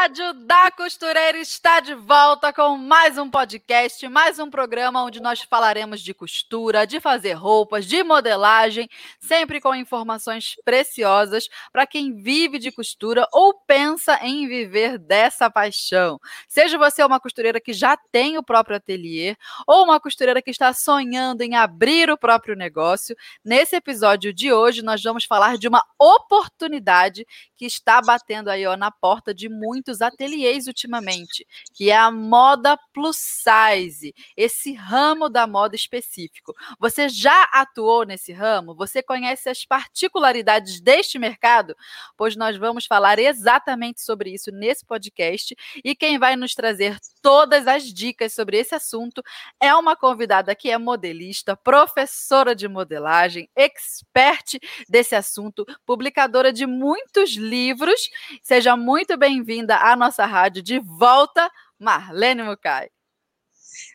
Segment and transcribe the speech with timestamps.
[0.00, 5.42] Rádio da Costureira está de volta com mais um podcast, mais um programa onde nós
[5.42, 8.88] falaremos de costura, de fazer roupas, de modelagem,
[9.20, 16.18] sempre com informações preciosas para quem vive de costura ou pensa em viver dessa paixão.
[16.48, 19.36] Seja você uma costureira que já tem o próprio ateliê
[19.66, 24.80] ou uma costureira que está sonhando em abrir o próprio negócio, nesse episódio de hoje
[24.80, 29.89] nós vamos falar de uma oportunidade que está batendo aí ó, na porta de muitos
[29.90, 36.54] muitos ateliês ultimamente, que é a moda plus size, esse ramo da moda específico.
[36.78, 38.74] Você já atuou nesse ramo?
[38.76, 41.74] Você conhece as particularidades deste mercado?
[42.16, 47.66] Pois nós vamos falar exatamente sobre isso nesse podcast e quem vai nos trazer todas
[47.66, 49.22] as dicas sobre esse assunto
[49.60, 57.30] é uma convidada que é modelista, professora de modelagem, expert desse assunto, publicadora de muitos
[57.30, 58.08] livros.
[58.42, 62.90] Seja muito bem-vinda à nossa rádio de volta, Marlene Mucay.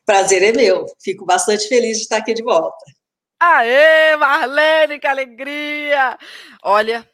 [0.06, 0.86] Prazer é meu.
[1.02, 2.78] Fico bastante feliz de estar aqui de volta.
[3.40, 6.18] Aê, Marlene, que alegria!
[6.64, 7.08] Olha,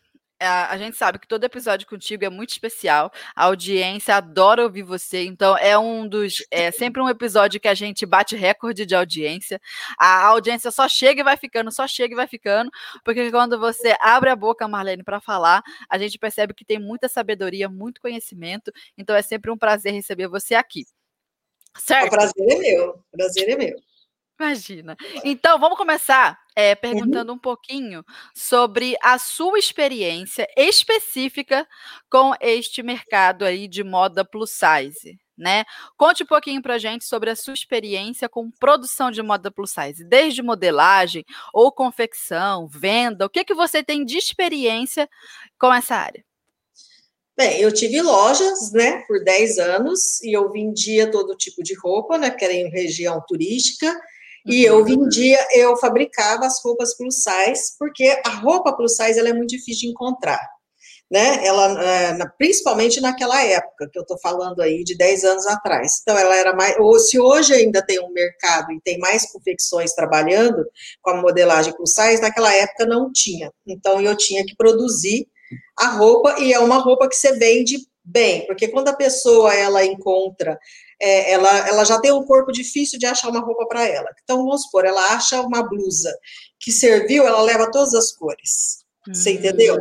[0.47, 3.11] a gente sabe que todo episódio contigo é muito especial.
[3.35, 5.25] A audiência adora ouvir você.
[5.25, 6.43] Então, é um dos.
[6.51, 9.59] É sempre um episódio que a gente bate recorde de audiência.
[9.97, 12.69] A audiência só chega e vai ficando, só chega e vai ficando.
[13.03, 17.07] Porque quando você abre a boca, Marlene, para falar, a gente percebe que tem muita
[17.07, 18.71] sabedoria, muito conhecimento.
[18.97, 20.85] Então, é sempre um prazer receber você aqui.
[21.77, 22.07] Certo?
[22.07, 22.89] O prazer é meu.
[22.89, 23.90] O prazer é meu.
[24.41, 24.97] Imagina.
[25.23, 28.03] Então, vamos começar é, perguntando um pouquinho
[28.35, 31.67] sobre a sua experiência específica
[32.09, 35.19] com este mercado aí de moda plus size.
[35.37, 35.63] Né?
[35.95, 40.03] Conte um pouquinho para gente sobre a sua experiência com produção de moda plus size,
[40.03, 43.27] desde modelagem ou confecção, venda.
[43.27, 45.07] O que que você tem de experiência
[45.59, 46.25] com essa área?
[47.37, 52.17] Bem, eu tive lojas, né, por 10 anos e eu vendia todo tipo de roupa,
[52.17, 53.95] né, que era em região turística
[54.45, 54.85] e eu uhum.
[54.85, 59.51] vendia, eu fabricava as roupas plus size, porque a roupa plus size ela é muito
[59.51, 60.41] difícil de encontrar,
[61.09, 61.45] né?
[61.45, 65.99] Ela, é, principalmente naquela época que eu estou falando aí de 10 anos atrás.
[66.01, 66.75] Então, ela era mais.
[66.79, 70.65] Ou se hoje ainda tem um mercado e tem mais confecções trabalhando
[71.01, 73.51] com a modelagem plus size, naquela época não tinha.
[73.67, 75.27] Então, eu tinha que produzir
[75.77, 79.85] a roupa, e é uma roupa que você vende bem, porque quando a pessoa ela
[79.85, 80.57] encontra
[81.01, 84.07] é, ela, ela já tem um corpo difícil de achar uma roupa para ela.
[84.23, 86.15] Então, vamos supor, ela acha uma blusa
[86.59, 88.85] que serviu, ela leva todas as cores.
[89.07, 89.77] Você hum, entendeu?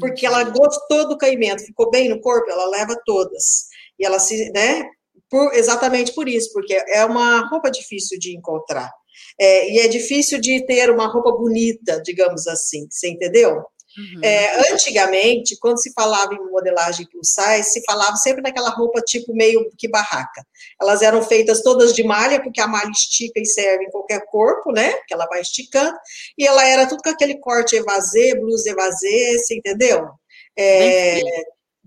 [0.00, 3.66] Porque ela gostou do caimento, ficou bem no corpo, ela leva todas.
[3.98, 4.88] E ela se, né?
[5.30, 8.90] Por, exatamente por isso, porque é uma roupa difícil de encontrar.
[9.38, 13.62] É, e é difícil de ter uma roupa bonita, digamos assim, você entendeu?
[13.96, 14.20] Uhum.
[14.24, 19.32] É, antigamente, quando se falava em modelagem plus size, se falava sempre naquela roupa tipo
[19.34, 20.44] meio que barraca.
[20.80, 24.72] Elas eram feitas todas de malha, porque a malha estica e serve em qualquer corpo,
[24.72, 24.92] né?
[25.06, 25.96] Que ela vai esticando.
[26.36, 30.08] E ela era tudo com aquele corte evasê, blusa evasê, você entendeu?
[30.58, 31.20] É,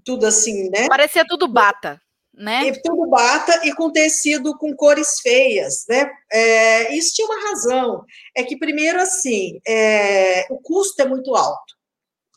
[0.06, 0.88] tudo assim, né?
[0.88, 2.01] Parecia tudo bata.
[2.34, 2.68] Né?
[2.68, 6.07] E tudo bata e com tecido com cores feias, né?
[6.31, 8.06] É, isso tinha uma razão.
[8.35, 11.76] É que, primeiro, assim, é, o custo é muito alto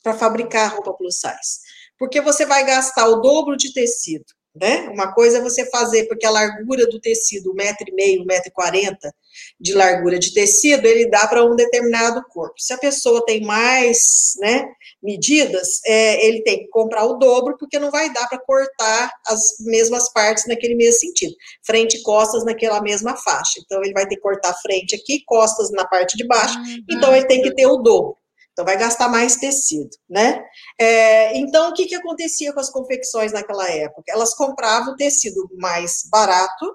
[0.02, 1.60] para fabricar roupa plus size.
[1.98, 4.24] Porque você vai gastar o dobro de tecido,
[4.54, 4.88] né?
[4.88, 8.26] Uma coisa é você fazer, porque a largura do tecido, um metro e meio, um
[8.26, 9.14] metro e quarenta
[9.60, 12.54] de largura de tecido, ele dá para um determinado corpo.
[12.58, 14.66] Se a pessoa tem mais, né,
[15.02, 19.56] medidas, é, ele tem que comprar o dobro, porque não vai dar para cortar as
[19.60, 21.34] mesmas partes naquele mesmo sentido.
[21.64, 23.60] Frente e costas naquela mesma faixa.
[23.64, 26.84] Então, ele vai ter que cortar frente aqui, costas na parte de baixo, uhum.
[26.90, 28.19] então ele tem que ter o dobro.
[28.52, 30.44] Então, vai gastar mais tecido, né?
[30.78, 34.04] É, então, o que, que acontecia com as confecções naquela época?
[34.08, 36.74] Elas compravam tecido mais barato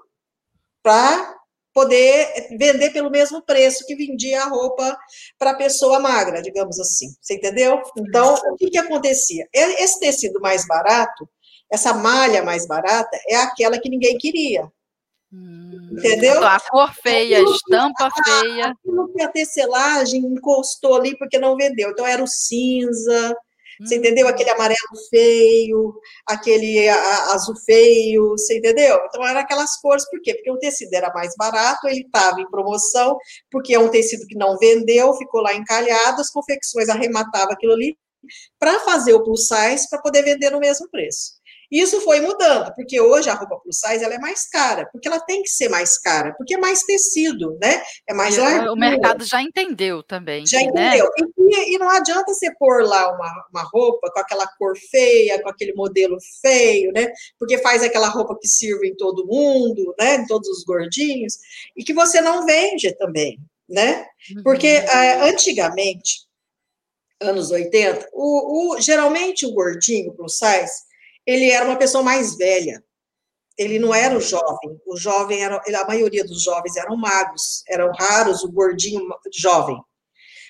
[0.82, 1.36] para
[1.76, 4.96] poder vender pelo mesmo preço que vendia a roupa
[5.38, 7.08] para pessoa magra, digamos assim.
[7.20, 7.82] Você entendeu?
[7.98, 9.46] Então, o que, que acontecia?
[9.52, 11.28] Esse tecido mais barato,
[11.70, 14.66] essa malha mais barata, é aquela que ninguém queria.
[15.36, 16.42] Hum, Entendeu?
[16.44, 18.68] A cor feia, a estampa feia.
[18.68, 21.90] Aquilo que a tecelagem encostou ali porque não vendeu.
[21.90, 23.36] Então era o cinza,
[23.80, 24.26] Você entendeu?
[24.26, 24.76] Aquele amarelo
[25.10, 25.94] feio,
[26.26, 28.98] aquele azul feio, você entendeu?
[29.06, 30.34] Então, eram aquelas cores, por quê?
[30.34, 33.18] Porque o tecido era mais barato, ele estava em promoção,
[33.50, 37.96] porque é um tecido que não vendeu, ficou lá encalhado, as confecções arrematavam aquilo ali
[38.58, 41.32] para fazer o plus size, para poder vender no mesmo preço.
[41.70, 45.20] Isso foi mudando, porque hoje a roupa plus size ela é mais cara, porque ela
[45.20, 47.82] tem que ser mais cara, porque é mais tecido, né?
[48.06, 48.72] É mais largo.
[48.72, 50.46] O mercado já entendeu também.
[50.46, 50.64] Já né?
[50.64, 51.10] entendeu.
[51.38, 55.48] E, e, não adianta você pôr lá uma, uma roupa com aquela cor feia, com
[55.48, 57.12] aquele modelo feio, né?
[57.38, 60.16] Porque faz aquela roupa que sirve em todo mundo, né?
[60.16, 61.38] Em todos os gordinhos,
[61.76, 64.06] e que você não vende também, né?
[64.42, 64.84] Porque uhum.
[64.84, 66.26] uh, antigamente,
[67.20, 70.85] anos 80, o, o, geralmente o gordinho plus size
[71.26, 72.82] ele era uma pessoa mais velha.
[73.58, 74.80] Ele não era o jovem.
[74.86, 79.02] O jovem era, a maioria dos jovens eram magros, eram raros o gordinho
[79.34, 79.76] jovem.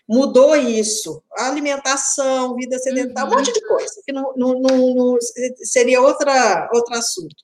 [0.09, 3.35] Mudou isso, a alimentação, vida sedentária, uhum.
[3.35, 5.19] um monte de coisa, que não, não, não, não,
[5.65, 7.35] seria outra, outro assunto.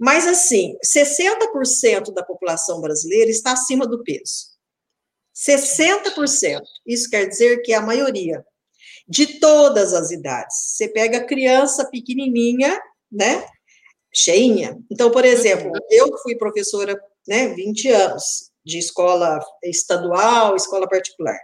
[0.00, 4.54] Mas, assim, 60% da população brasileira está acima do peso.
[5.34, 6.62] 60%.
[6.86, 8.44] Isso quer dizer que a maioria
[9.06, 10.56] de todas as idades.
[10.56, 12.80] Você pega a criança pequenininha,
[13.10, 13.46] né,
[14.12, 14.78] cheinha.
[14.90, 15.80] Então, por exemplo, uhum.
[15.90, 21.38] eu fui professora, né, 20 anos de escola estadual, escola particular.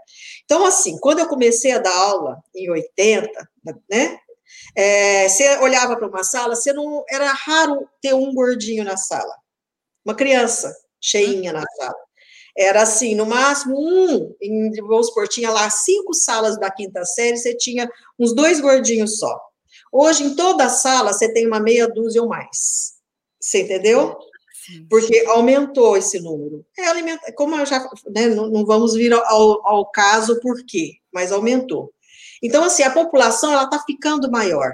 [0.45, 3.31] Então, assim, quando eu comecei a dar aula em 80,
[3.91, 4.19] né,
[4.75, 9.35] é, você olhava para uma sala, você não era raro ter um gordinho na sala,
[10.05, 11.97] uma criança cheinha na sala.
[12.57, 17.37] Era assim, no máximo um, em, vamos supor, tinha lá cinco salas da quinta série,
[17.37, 17.89] você tinha
[18.19, 19.41] uns dois gordinhos só.
[19.93, 22.95] Hoje, em toda a sala, você tem uma meia dúzia ou mais.
[23.41, 24.17] Você entendeu?
[24.89, 26.65] Porque aumentou esse número.
[26.79, 30.93] É alimenta, como eu já, né, não, não, vamos vir ao, ao caso por quê,
[31.13, 31.93] mas aumentou.
[32.43, 34.73] Então, assim, a população, ela está ficando maior.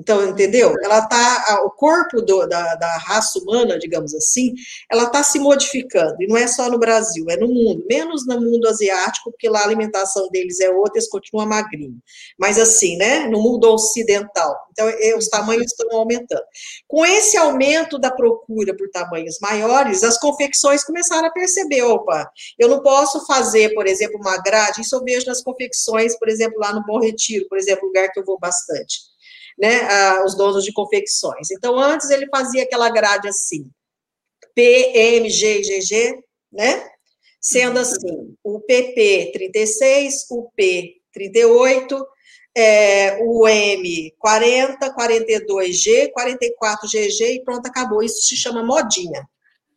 [0.00, 0.74] Então, entendeu?
[0.82, 4.54] Ela tá, o corpo do, da, da, raça humana, digamos assim,
[4.90, 8.40] ela está se modificando, e não é só no Brasil, é no mundo, menos no
[8.40, 11.98] mundo asiático, porque lá a alimentação deles é outra, eles continuam magrinhos.
[12.38, 14.88] Mas assim, né, no mundo ocidental, então
[15.18, 16.44] os tamanhos estão aumentando.
[16.88, 22.68] Com esse aumento da procura por tamanhos maiores, as confecções começaram a perceber, opa, eu
[22.68, 26.72] não posso fazer, por exemplo, uma grade, isso eu vejo nas confecções, por exemplo, lá
[26.72, 29.10] no Bom Retiro, por exemplo, lugar que eu vou bastante
[29.58, 31.50] né, a, os donos de confecções.
[31.50, 33.70] Então, antes ele fazia aquela grade assim,
[34.54, 36.18] P, M, G, G, G,
[36.52, 36.88] né?
[37.40, 37.82] Sendo uhum.
[37.82, 42.06] assim, o PP 36, o P 38,
[42.56, 48.02] é, o M 40, 42G, 44GG e pronto, acabou.
[48.02, 49.28] Isso se chama modinha.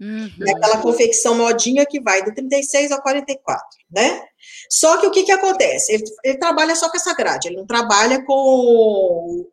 [0.04, 0.30] Uhum.
[0.46, 4.22] É aquela confecção modinha que vai do 36 ao 44, né?
[4.70, 5.94] Só que o que, que acontece?
[5.94, 8.34] Ele, ele, trabalha só com essa grade, ele não trabalha com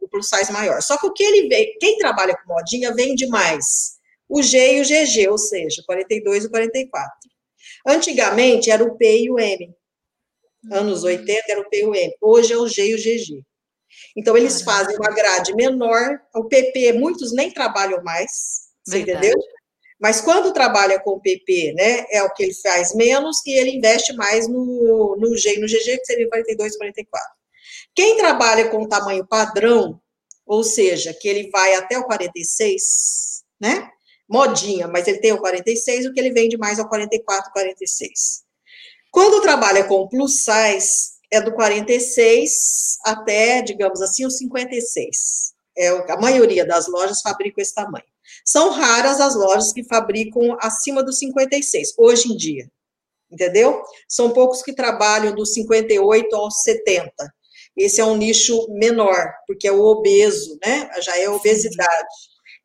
[0.00, 0.82] o plus size maior.
[0.82, 4.80] Só que o que ele vê, quem trabalha com modinha vende mais o G e
[4.80, 7.12] o GG, ou seja, 42 e 44.
[7.86, 9.72] Antigamente era o P e o M.
[10.72, 11.42] Anos 80 hum.
[11.48, 12.12] era o P e o M.
[12.20, 13.44] Hoje é o G e o GG.
[14.16, 16.20] Então, eles fazem uma grade menor.
[16.34, 18.30] O PP, muitos nem trabalham mais,
[18.84, 19.36] você entendeu?
[20.00, 24.14] Mas quando trabalha com PP, né, é o que ele faz menos e ele investe
[24.14, 27.28] mais no, no G e no GG, que seria 42, 44.
[27.94, 30.00] Quem trabalha com tamanho padrão,
[30.46, 33.90] ou seja, que ele vai até o 46, né,
[34.26, 38.42] modinha, mas ele tem o 46, o que ele vende mais é o 44, 46.
[39.10, 45.52] Quando trabalha com plus size, é do 46 até, digamos assim, o 56.
[45.76, 48.09] É, a maioria das lojas fabrica esse tamanho.
[48.44, 52.70] São raras as lojas que fabricam acima dos 56, hoje em dia.
[53.30, 53.80] Entendeu?
[54.08, 57.12] São poucos que trabalham dos 58 aos 70.
[57.76, 60.90] Esse é um nicho menor, porque é o obeso, né?
[61.00, 62.08] Já é obesidade.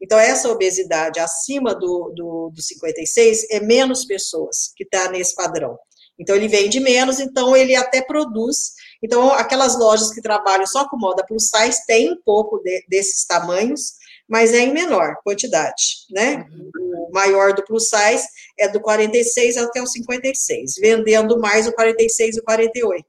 [0.01, 5.77] Então, essa obesidade acima do, do, do 56 é menos pessoas que está nesse padrão.
[6.17, 8.73] Então, ele vende menos, então ele até produz.
[9.03, 13.25] Então, aquelas lojas que trabalham só com moda plus size têm um pouco de, desses
[13.25, 13.93] tamanhos,
[14.27, 16.45] mas é em menor quantidade, né?
[16.51, 17.07] Uhum.
[17.09, 18.27] O maior do plus size
[18.57, 23.05] é do 46 até o 56, vendendo mais o 46 e o 48,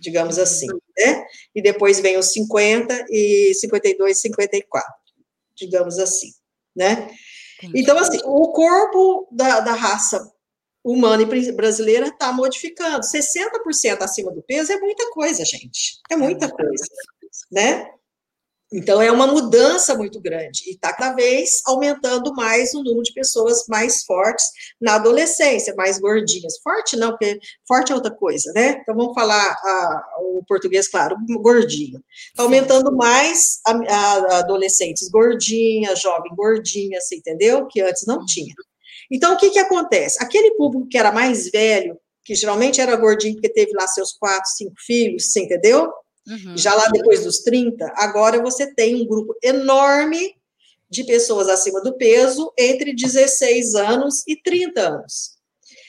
[0.00, 0.42] digamos uhum.
[0.42, 0.68] assim,
[0.98, 1.24] né?
[1.54, 4.92] E depois vem os 50 e 52 e 54,
[5.56, 6.32] digamos assim,
[6.74, 7.08] né?
[7.74, 10.32] Então, assim, o corpo da, da raça
[10.84, 13.06] humana e brasileira está modificando.
[13.06, 16.00] 60% acima do peso é muita coisa, gente.
[16.10, 16.84] É muita é coisa,
[17.50, 17.88] né?
[18.72, 23.12] Então, é uma mudança muito grande e está cada vez aumentando mais o número de
[23.12, 24.46] pessoas mais fortes
[24.80, 26.58] na adolescência, mais gordinhas.
[26.62, 27.38] Forte não, porque
[27.68, 28.78] forte é outra coisa, né?
[28.80, 32.02] Então, vamos falar a, o português, claro, gordinho.
[32.28, 37.66] Está aumentando mais a, a, adolescentes gordinhas, jovem gordinha, você entendeu?
[37.66, 38.54] Que antes não tinha.
[39.10, 40.16] Então, o que, que acontece?
[40.22, 44.50] Aquele público que era mais velho, que geralmente era gordinho porque teve lá seus quatro,
[44.50, 45.92] cinco filhos, você entendeu?
[46.26, 46.56] Uhum.
[46.56, 50.36] Já lá depois dos 30, agora você tem um grupo enorme
[50.88, 55.32] de pessoas acima do peso entre 16 anos e 30 anos.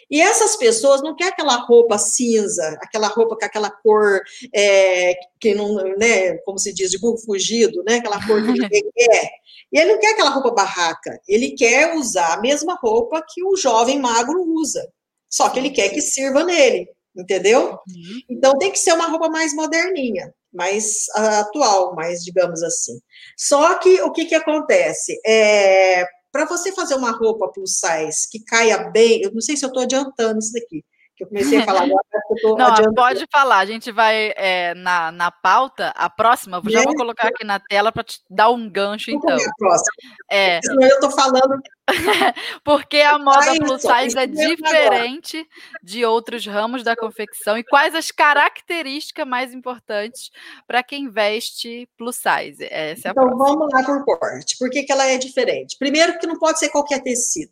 [0.09, 4.21] E essas pessoas não querem aquela roupa cinza, aquela roupa com aquela cor
[4.53, 8.83] é, que não, né, como se diz, de burro fugido, né, aquela cor que ninguém
[8.95, 9.31] quer.
[9.71, 13.55] E ele não quer aquela roupa barraca, ele quer usar a mesma roupa que o
[13.55, 14.87] jovem magro usa,
[15.29, 17.71] só que ele quer que sirva nele entendeu?
[17.71, 18.21] Uhum.
[18.29, 22.99] Então tem que ser uma roupa mais moderninha, mais uh, atual, mais digamos assim.
[23.37, 25.19] Só que o que, que acontece?
[25.25, 29.65] É, Para você fazer uma roupa plus size que caia bem, eu não sei se
[29.65, 30.83] eu estou adiantando isso daqui,
[31.23, 32.03] eu comecei a falar agora,
[32.43, 32.95] eu Não, adiantando.
[32.95, 37.43] pode falar, a gente vai é, na, na pauta, a próxima, já vou colocar aqui
[37.43, 39.35] na tela para te dar um gancho, então.
[39.35, 39.91] A próxima.
[40.29, 40.59] É.
[40.61, 41.61] Senão eu estou falando
[42.63, 45.45] Porque a moda plus size é diferente
[45.81, 50.31] de outros ramos da confecção e quais as características mais importantes
[50.65, 52.63] para quem veste plus size?
[52.69, 54.57] Essa é então vamos lá por corte.
[54.57, 55.77] Por que, que ela é diferente?
[55.77, 57.51] Primeiro que não pode ser qualquer tecido.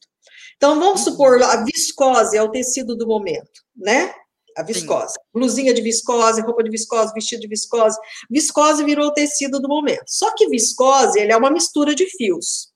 [0.61, 1.11] Então vamos uhum.
[1.13, 4.13] supor a viscose é o tecido do momento, né?
[4.55, 5.13] A viscose.
[5.13, 5.19] Sim.
[5.33, 7.97] Blusinha de viscose, roupa de viscose, vestido de viscose.
[8.29, 10.03] Viscose virou o tecido do momento.
[10.05, 12.71] Só que viscose, ele é uma mistura de fios,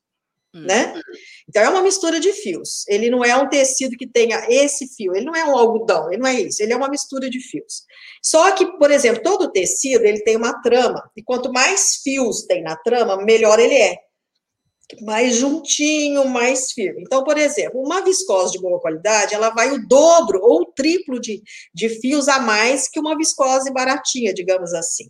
[0.52, 0.62] hum.
[0.62, 1.00] né?
[1.48, 2.88] Então, é uma mistura de fios.
[2.88, 6.24] Ele não é um tecido que tenha esse fio, ele não é um algodão, ele
[6.24, 7.84] não é isso, ele é uma mistura de fios.
[8.24, 12.64] Só que, por exemplo, todo tecido, ele tem uma trama, e quanto mais fios tem
[12.64, 14.05] na trama, melhor ele é.
[15.02, 17.02] Mais juntinho, mais firme.
[17.02, 21.20] Então, por exemplo, uma viscose de boa qualidade, ela vai o dobro ou o triplo
[21.20, 21.42] de,
[21.74, 25.10] de fios a mais que uma viscose baratinha, digamos assim.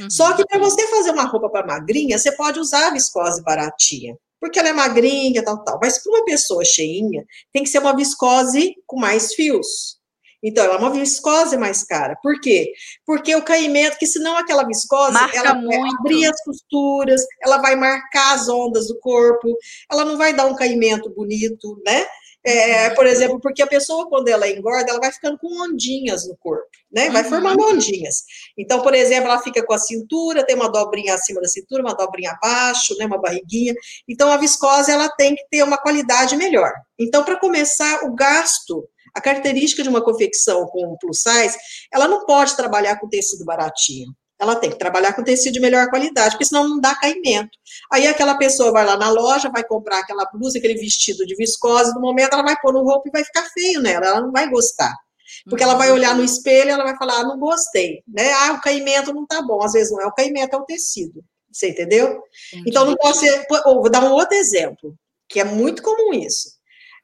[0.00, 0.10] Uhum.
[0.10, 4.16] Só que para você fazer uma roupa para magrinha, você pode usar a viscose baratinha
[4.40, 5.78] porque ela é magrinha, tal, tal.
[5.80, 9.99] Mas para uma pessoa cheinha, tem que ser uma viscose com mais fios.
[10.42, 12.16] Então, ela é uma viscose mais cara.
[12.22, 12.72] Por quê?
[13.06, 15.68] Porque o caimento, que senão aquela viscose, Marca ela muito.
[15.68, 19.56] vai abrir as costuras, ela vai marcar as ondas do corpo,
[19.90, 22.06] ela não vai dar um caimento bonito, né?
[22.42, 22.94] É, uhum.
[22.94, 26.66] por exemplo, porque a pessoa, quando ela engorda, ela vai ficando com ondinhas no corpo,
[26.90, 27.10] né?
[27.10, 27.28] Vai uhum.
[27.28, 28.24] formando ondinhas.
[28.56, 31.94] Então, por exemplo, ela fica com a cintura, tem uma dobrinha acima da cintura, uma
[31.94, 33.04] dobrinha abaixo, né?
[33.04, 33.74] Uma barriguinha.
[34.08, 36.72] Então, a viscose, ela tem que ter uma qualidade melhor.
[36.98, 41.56] Então, para começar, o gasto, a característica de uma confecção com plus size,
[41.92, 45.90] ela não pode trabalhar com tecido baratinho ela tem que trabalhar com tecido de melhor
[45.90, 47.50] qualidade, porque senão não dá caimento.
[47.92, 51.92] Aí aquela pessoa vai lá na loja, vai comprar aquela blusa, aquele vestido de viscose,
[51.94, 54.48] no momento ela vai pôr no roupa e vai ficar feio nela, ela não vai
[54.48, 54.96] gostar.
[55.44, 58.32] Porque ela vai olhar no espelho e ela vai falar, ah, não gostei, né?
[58.32, 59.62] Ah, o caimento não tá bom.
[59.62, 61.22] Às vezes não é o caimento, é o tecido.
[61.52, 62.22] Você entendeu?
[62.52, 62.70] Entendi.
[62.70, 63.46] Então não pode ser.
[63.64, 64.94] vou dar um outro exemplo,
[65.28, 66.50] que é muito comum isso.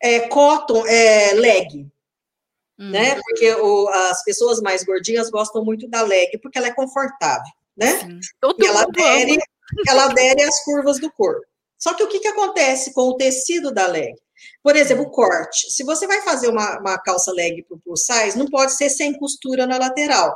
[0.02, 1.86] É cotton, é leg.
[2.78, 2.90] Hum.
[2.90, 3.14] Né?
[3.14, 7.98] Porque o, as pessoas mais gordinhas gostam muito da leg, porque ela é confortável, né?
[8.58, 9.38] e ela adere,
[9.88, 11.44] ela adere às curvas do corpo.
[11.78, 14.14] Só que o que, que acontece com o tecido da leg?
[14.62, 15.70] Por exemplo, o corte.
[15.70, 18.90] Se você vai fazer uma, uma calça leg para o plus size, não pode ser
[18.90, 20.34] sem costura na lateral.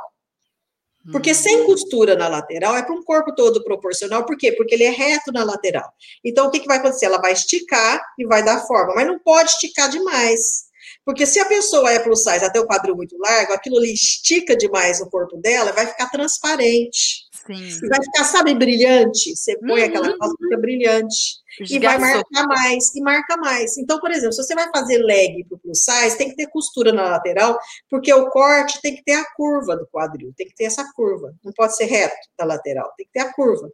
[1.11, 1.65] Porque sem hum.
[1.65, 4.23] costura na lateral é para um corpo todo proporcional.
[4.25, 4.51] Por quê?
[4.51, 5.91] Porque ele é reto na lateral.
[6.23, 7.05] Então, o que, que vai acontecer?
[7.05, 10.65] Ela vai esticar e vai dar forma, mas não pode esticar demais.
[11.05, 14.55] Porque se a pessoa é plus size até o quadril muito largo, aquilo ali estica
[14.55, 17.27] demais o corpo dela, vai ficar transparente.
[17.45, 17.87] Sim.
[17.89, 19.35] Vai ficar, sabe, brilhante.
[19.35, 19.87] Você põe uhum.
[19.87, 21.41] aquela calça, fica brilhante.
[21.69, 23.77] E vai marcar mais, e marca mais.
[23.77, 26.47] Então, por exemplo, se você vai fazer leg para o plus size, tem que ter
[26.47, 27.57] costura na lateral,
[27.89, 31.33] porque o corte tem que ter a curva do quadril, tem que ter essa curva.
[31.43, 33.69] Não pode ser reto da lateral, tem que ter a curva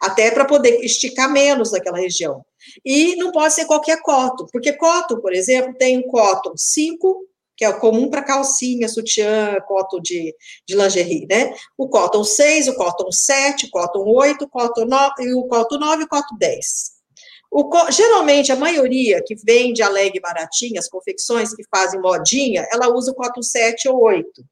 [0.00, 2.44] até para poder esticar menos naquela região.
[2.84, 7.26] E não pode ser qualquer cotton, porque cotton, por exemplo, tem o cotton 5,
[7.56, 10.34] que é o comum para calcinha, sutiã, cotton de,
[10.66, 11.54] de lingerie, né?
[11.78, 15.78] O cotton 6, o cotton 7, o cotton 8, o cotton 9, e o cotton
[15.78, 16.94] 9 e o cotton 10.
[17.50, 22.92] O, geralmente, a maioria que vende a leg baratinha, as confecções que fazem modinha, ela
[22.92, 24.44] usa o cotton 7 ou 8.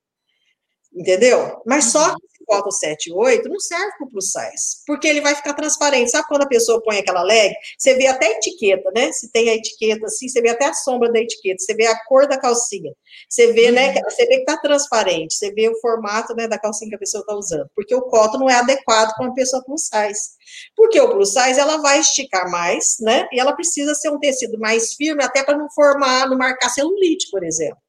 [0.95, 1.61] Entendeu?
[1.67, 2.17] Mas só uhum.
[2.53, 6.11] Cotton 7 e 8 não serve para o plus size, porque ele vai ficar transparente.
[6.11, 7.55] Sabe quando a pessoa põe aquela leg?
[7.79, 9.11] Você vê até a etiqueta, né?
[9.13, 11.99] Se tem a etiqueta assim, você vê até a sombra da etiqueta, você vê a
[12.05, 12.93] cor da calcinha,
[13.29, 13.95] você vê, né?
[13.95, 14.03] Uhum.
[14.11, 17.23] Você vê que tá transparente, você vê o formato né, da calcinha que a pessoa
[17.23, 20.33] está usando, porque o cotton não é adequado para uma pessoa plus size.
[20.77, 23.27] Porque o plus size ela vai esticar mais, né?
[23.33, 27.31] E ela precisa ser um tecido mais firme, até para não formar, não marcar celulite,
[27.31, 27.82] por exemplo.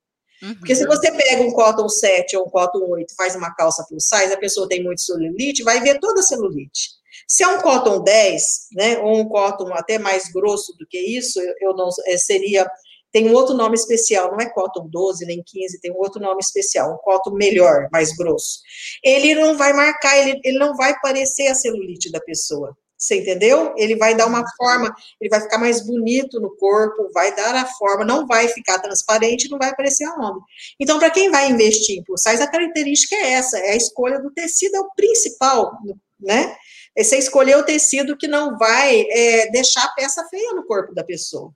[0.44, 0.56] Uhum.
[0.56, 4.06] Porque se você pega um cotton 7 ou um cotton 8 faz uma calça plus
[4.08, 6.90] size, a pessoa tem muito celulite, vai ver toda a celulite.
[7.26, 11.40] Se é um cotton 10, né, ou um cotton até mais grosso do que isso,
[11.62, 12.70] eu não é, seria
[13.14, 16.40] tem um outro nome especial, não é cotton 12 nem 15, tem um outro nome
[16.42, 18.60] especial, um cotton melhor, mais grosso.
[19.04, 22.76] Ele não vai marcar, ele, ele não vai parecer a celulite da pessoa.
[22.98, 23.74] Você entendeu?
[23.76, 24.46] Ele vai dar uma uhum.
[24.56, 28.80] forma, ele vai ficar mais bonito no corpo, vai dar a forma, não vai ficar
[28.80, 30.40] transparente, não vai aparecer a onda.
[30.80, 34.20] Então, para quem vai investir em plus size, a característica é essa, é a escolha
[34.22, 35.74] do tecido, é o principal,
[36.20, 36.56] né?
[36.96, 40.94] É você escolher o tecido que não vai é, deixar a peça feia no corpo
[40.94, 41.52] da pessoa.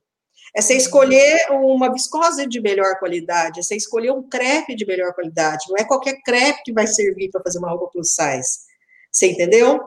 [0.54, 5.14] É você escolher uma viscose de melhor qualidade, é você escolher um crepe de melhor
[5.14, 5.66] qualidade.
[5.68, 8.66] Não é qualquer crepe que vai servir para fazer uma roupa plus size.
[9.10, 9.80] Você entendeu?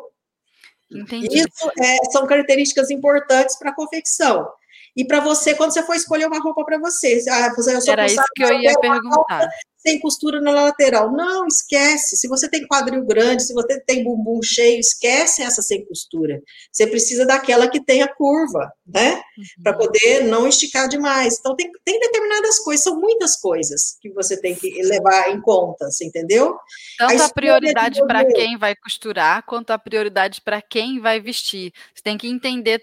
[0.92, 1.28] Entendi.
[1.32, 4.48] Isso é, são características importantes para a confecção.
[4.96, 8.24] E para você, quando você for escolher uma roupa para você, ah, eu Era isso
[8.36, 9.50] que eu ia perguntar
[9.82, 11.12] sem costura na lateral.
[11.12, 12.16] Não, esquece.
[12.16, 16.40] Se você tem quadril grande, se você tem bumbum cheio, esquece essa sem costura.
[16.72, 19.16] Você precisa daquela que tenha curva, né?
[19.16, 19.64] Uhum.
[19.64, 21.38] Para poder não esticar demais.
[21.40, 25.90] Então, tem, tem determinadas coisas, são muitas coisas que você tem que levar em conta,
[25.90, 26.56] você entendeu?
[26.98, 31.74] Tanto a, a prioridade para quem vai costurar, quanto a prioridade para quem vai vestir.
[31.94, 32.82] Você tem que entender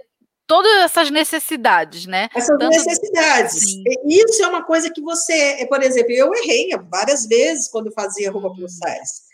[0.49, 2.29] todas essas necessidades, né?
[2.35, 2.71] Essas Tanto...
[2.71, 3.61] necessidades.
[3.61, 3.85] Sim.
[4.07, 8.53] Isso é uma coisa que você, por exemplo, eu errei várias vezes quando fazia roupa
[8.55, 9.29] plus size.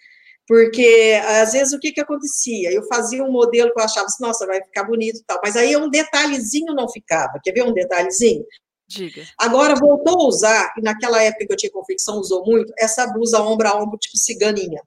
[0.47, 2.71] Porque, às vezes, o que, que acontecia?
[2.71, 5.56] Eu fazia um modelo que eu achava assim, nossa, vai ficar bonito e tal, mas
[5.56, 7.40] aí um detalhezinho não ficava.
[7.42, 8.44] Quer ver um detalhezinho?
[8.87, 9.23] Diga.
[9.38, 13.40] Agora voltou a usar, e naquela época que eu tinha confecção, usou muito, essa blusa
[13.40, 14.83] ombro a ombro, tipo ciganinha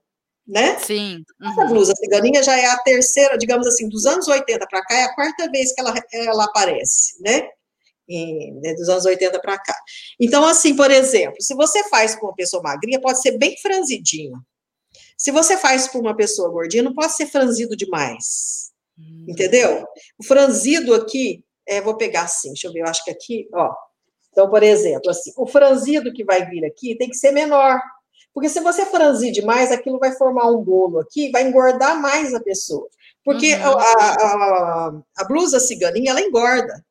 [0.48, 0.78] né?
[0.78, 1.22] Sim.
[1.40, 1.50] Uhum.
[1.50, 5.04] Essa blusa ciganinha já é a terceira, digamos assim, dos anos 80 para cá, é
[5.04, 7.46] a quarta vez que ela, ela aparece, né?
[8.08, 9.76] E, né, dos anos 80 para cá.
[10.18, 14.40] Então, assim, por exemplo, se você faz com uma pessoa magrinha, pode ser bem franzidinho.
[15.18, 18.70] Se você faz com uma pessoa gordinha, não pode ser franzido demais.
[18.98, 19.26] Hum.
[19.28, 19.86] Entendeu?
[20.18, 23.70] O franzido aqui, é, vou pegar assim, deixa eu ver, eu acho que aqui, ó.
[24.32, 27.78] Então, por exemplo, assim, o franzido que vai vir aqui tem que ser menor.
[28.32, 32.40] Porque se você franzir demais, aquilo vai formar um bolo aqui, vai engordar mais a
[32.40, 32.88] pessoa.
[33.24, 33.62] Porque uhum.
[33.62, 36.84] a, a, a, blusa ciganinha, ela engorda,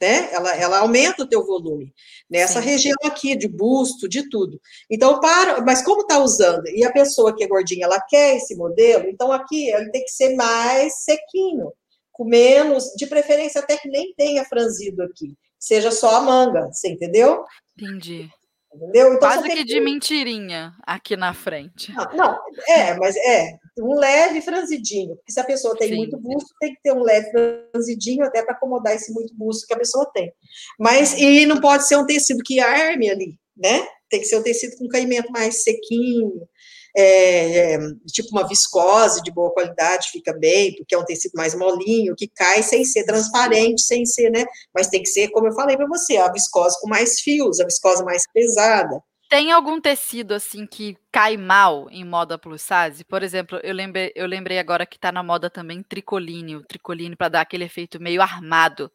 [0.00, 0.28] né?
[0.32, 1.92] Ela, ela aumenta o teu volume
[2.28, 2.68] nessa Sim.
[2.68, 4.60] região aqui de busto, de tudo.
[4.90, 8.54] Então, para, mas como está usando e a pessoa que é gordinha, ela quer esse
[8.54, 11.72] modelo, então aqui ele tem que ser mais sequinho,
[12.12, 16.88] com menos, de preferência até que nem tenha franzido aqui, seja só a manga, você
[16.88, 17.44] entendeu?
[17.76, 18.30] Entendi.
[18.74, 19.14] Entendeu?
[19.14, 21.92] Então, Quase que de mentirinha aqui na frente.
[21.92, 25.96] Não, não, é, mas é um leve franzidinho, porque se a pessoa tem Sim.
[25.96, 29.74] muito busto, tem que ter um leve franzidinho até para acomodar esse muito busto que
[29.74, 30.32] a pessoa tem.
[30.78, 33.86] Mas, e não pode ser um tecido que arme ali, né?
[34.10, 36.48] Tem que ser um tecido com caimento mais sequinho,
[36.96, 41.54] é, é, tipo uma viscose de boa qualidade, fica bem, porque é um tecido mais
[41.54, 44.44] molinho, que cai sem ser transparente, sem ser, né?
[44.72, 47.64] Mas tem que ser, como eu falei para você, a viscose com mais fios, a
[47.64, 49.02] viscose mais pesada.
[49.28, 53.02] Tem algum tecido assim que cai mal em moda plus size?
[53.04, 57.16] Por exemplo, eu lembrei, eu lembrei agora que está na moda também tricoline, o tricoline
[57.16, 58.92] para dar aquele efeito meio armado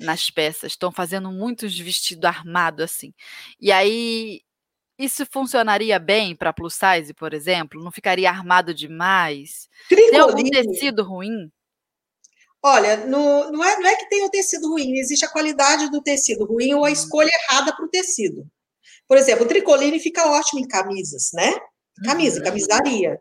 [0.00, 0.72] nas peças.
[0.72, 3.14] Estão fazendo muitos vestidos armados assim.
[3.60, 4.40] E aí
[4.98, 7.82] isso funcionaria bem para plus size, por exemplo?
[7.82, 9.68] Não ficaria armado demais?
[9.88, 10.10] Tricoline.
[10.10, 11.50] Tem algum tecido ruim?
[12.62, 16.02] Olha, no, não, é, não é que tem o tecido ruim, existe a qualidade do
[16.02, 16.92] tecido ruim ou a hum.
[16.92, 18.44] escolha errada para o tecido.
[19.06, 21.54] Por exemplo, o tricoline fica ótimo em camisas, né?
[22.04, 22.44] Camisa, uhum.
[22.44, 23.18] camisaria.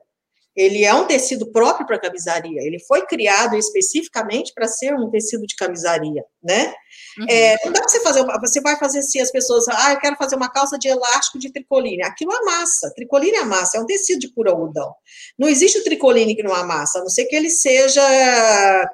[0.58, 2.64] Ele é um tecido próprio para camisaria.
[2.64, 6.74] Ele foi criado especificamente para ser um tecido de camisaria, né?
[7.20, 7.26] Uhum.
[7.30, 10.16] É, não dá para você fazer, você vai fazer assim, as pessoas, ah, eu quero
[10.16, 12.02] fazer uma calça de elástico de tricoline.
[12.02, 14.92] Aquilo amassa, tricoline amassa, é um tecido de puro algodão.
[15.38, 18.02] Não existe o tricoline que não amassa, a não ser que ele seja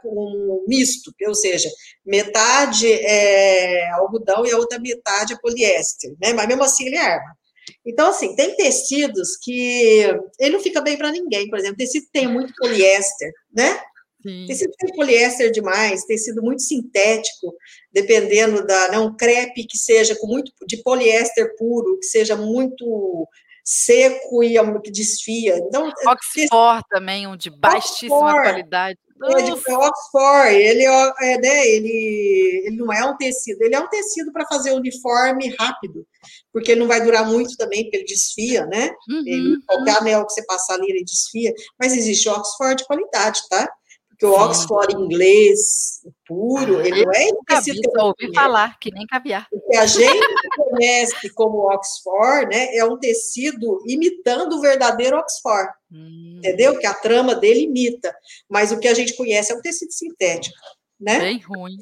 [0.03, 1.69] um misto, ou seja,
[2.05, 6.33] metade é algodão e a outra metade é poliéster, né?
[6.33, 7.37] Mas mesmo assim ele arma.
[7.85, 10.07] Então, assim, tem tecidos que
[10.39, 13.79] ele não fica bem para ninguém, por exemplo, tecido tem muito poliéster, né?
[14.21, 14.45] Sim.
[14.47, 17.53] Tecido tem poliéster demais, tecido muito sintético,
[17.91, 23.27] dependendo da, né, um crepe que seja com muito de poliéster puro, que seja muito
[23.63, 25.57] seco e que desfia.
[25.57, 28.41] Então, Oxford também, um de baixíssima Oxford.
[28.41, 28.99] qualidade.
[29.23, 34.33] É Oxford, ele é, né, ele, ele não é um tecido, ele é um tecido
[34.33, 36.05] para fazer uniforme rápido,
[36.51, 38.93] porque ele não vai durar muito também, porque ele desfia, né?
[39.09, 39.23] Uhum.
[39.25, 43.69] Ele, qualquer anel que você passar ali, ele desfia, mas existe Oxford de qualidade, tá?
[44.09, 45.92] Porque o Oxford inglês
[46.33, 49.47] puro, ele não é tecido que eu ouvi falar, que nem caviar.
[49.51, 55.69] O que a gente conhece como Oxford, né, é um tecido imitando o verdadeiro Oxford.
[55.91, 56.37] Hum.
[56.39, 56.77] Entendeu?
[56.79, 58.13] Que a trama dele imita.
[58.49, 60.55] Mas o que a gente conhece é um tecido sintético,
[60.99, 61.19] né?
[61.19, 61.77] Bem ruim.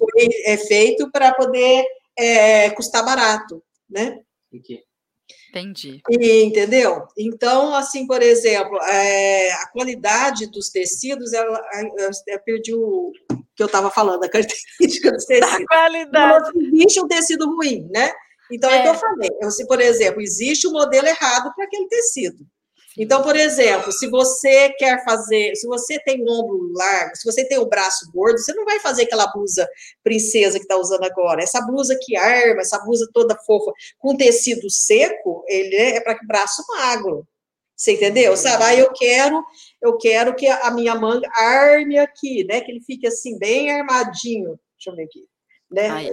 [0.46, 1.86] É feito para poder
[2.18, 4.20] é, custar barato, né?
[5.50, 6.02] Entendi.
[6.10, 7.08] E, entendeu?
[7.18, 11.62] Então, assim, por exemplo, é, a qualidade dos tecidos, ela,
[11.98, 13.12] eu, eu perdi o
[13.56, 15.54] que eu estava falando, a característica dos tecidos.
[15.54, 16.52] A qualidade.
[16.56, 18.12] Não existe um tecido ruim, né?
[18.52, 19.30] Então, é, é que eu falei.
[19.42, 22.46] Eu, se, por exemplo, existe um modelo errado para aquele tecido.
[22.98, 27.48] Então, por exemplo, se você quer fazer, se você tem um ombro largo, se você
[27.48, 29.68] tem o um braço gordo, você não vai fazer aquela blusa
[30.04, 31.42] princesa que está usando agora.
[31.42, 36.64] Essa blusa que arma, essa blusa toda fofa, com tecido seco, ele é para braço
[36.68, 37.26] magro.
[37.82, 38.38] Você entendeu?
[38.38, 38.64] Sabe?
[38.64, 39.44] Aí eu quero,
[39.82, 42.62] eu quero que a minha manga arme aqui, né?
[42.62, 44.60] Que ele fique assim, bem armadinho.
[44.78, 45.28] Deixa eu ver aqui.
[45.72, 45.90] Né?
[45.90, 46.12] Aí.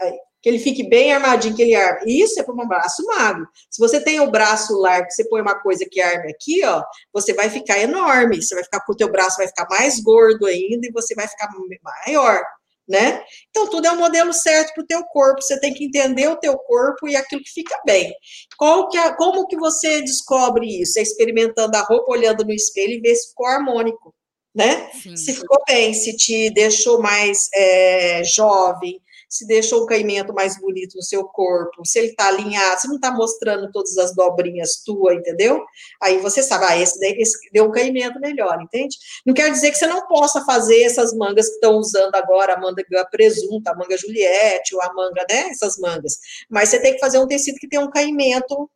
[0.00, 2.22] Aí que ele fique bem armadinho, que ele arme.
[2.22, 3.48] Isso é para um braço magro.
[3.70, 6.82] Se você tem o braço largo, você põe uma coisa que arme aqui, ó,
[7.14, 8.42] você vai ficar enorme.
[8.42, 11.26] Você vai ficar com o teu braço vai ficar mais gordo ainda e você vai
[11.26, 11.48] ficar
[11.82, 12.42] maior,
[12.88, 13.22] né?
[13.50, 15.42] Então tudo é um modelo certo para o teu corpo.
[15.42, 18.12] Você tem que entender o teu corpo e aquilo que fica bem.
[18.56, 20.98] Qual que é, como que você descobre isso?
[20.98, 24.14] É experimentando a roupa, olhando no espelho e ver se ficou harmônico.
[24.54, 24.88] Né?
[24.92, 25.16] Sim.
[25.16, 29.00] Se ficou bem, se te deixou mais é, jovem,
[29.34, 32.94] se deixou o caimento mais bonito no seu corpo, se ele está alinhado, se não
[32.94, 35.60] está mostrando todas as dobrinhas tua, entendeu?
[36.00, 38.96] Aí você sabe, ah, esse, esse deu um caimento melhor, entende?
[39.26, 42.60] Não quer dizer que você não possa fazer essas mangas que estão usando agora, a
[42.60, 46.16] manga presunta, a manga Juliette, ou a manga, né, essas mangas,
[46.48, 48.70] mas você tem que fazer um tecido que tenha um caimento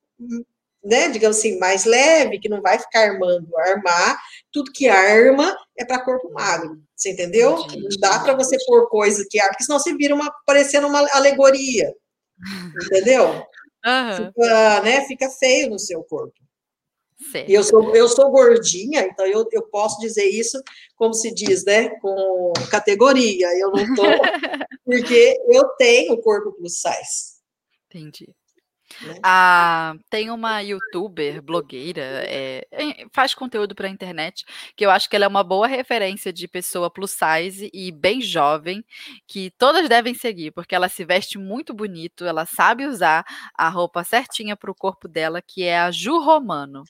[0.83, 3.47] né, digamos assim, mais leve, que não vai ficar armando.
[3.59, 4.19] Armar,
[4.53, 7.57] tudo que arma é para corpo magro, você entendeu?
[7.57, 11.07] Não dá para você pôr coisa que arma, porque senão você vira uma, parecendo uma
[11.13, 11.95] alegoria,
[12.87, 13.29] entendeu?
[13.87, 14.27] Uhum.
[14.27, 16.35] Fica, né, fica feio no seu corpo.
[17.31, 17.51] Certo.
[17.51, 20.61] E eu sou, eu sou gordinha, então eu, eu posso dizer isso,
[20.97, 23.47] como se diz, né, com categoria.
[23.59, 24.03] Eu não tô,
[24.85, 27.39] porque eu tenho corpo plus size.
[27.87, 28.29] Entendi.
[29.01, 29.15] Né?
[29.23, 32.67] Ah, tem uma youtuber, blogueira, é,
[33.13, 36.49] faz conteúdo para a internet, que eu acho que ela é uma boa referência de
[36.49, 38.85] pessoa plus size e bem jovem,
[39.27, 43.25] que todas devem seguir, porque ela se veste muito bonito, ela sabe usar
[43.55, 46.85] a roupa certinha para o corpo dela, que é a Ju Romano.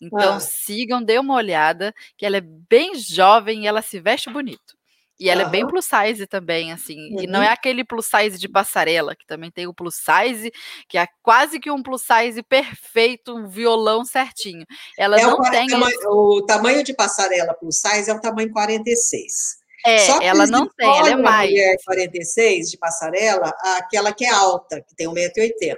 [0.00, 0.40] Então ah.
[0.40, 4.81] sigam, dê uma olhada, que ela é bem jovem e ela se veste bonito.
[5.20, 5.48] E ela uhum.
[5.48, 7.14] é bem plus size também, assim.
[7.14, 7.22] Uhum.
[7.22, 7.52] E não é uhum.
[7.52, 10.52] aquele plus size de passarela, que também tem o plus size,
[10.88, 14.66] que é quase que um plus size perfeito, um violão certinho.
[14.98, 15.68] Ela é não o, tem.
[15.68, 19.62] Tamanho, o tamanho de passarela plus size é o tamanho 46.
[19.84, 21.50] É, Só que ela não tem, ela é mais.
[21.50, 25.76] mulher 46 de passarela, aquela que é alta, que tem 1,80m.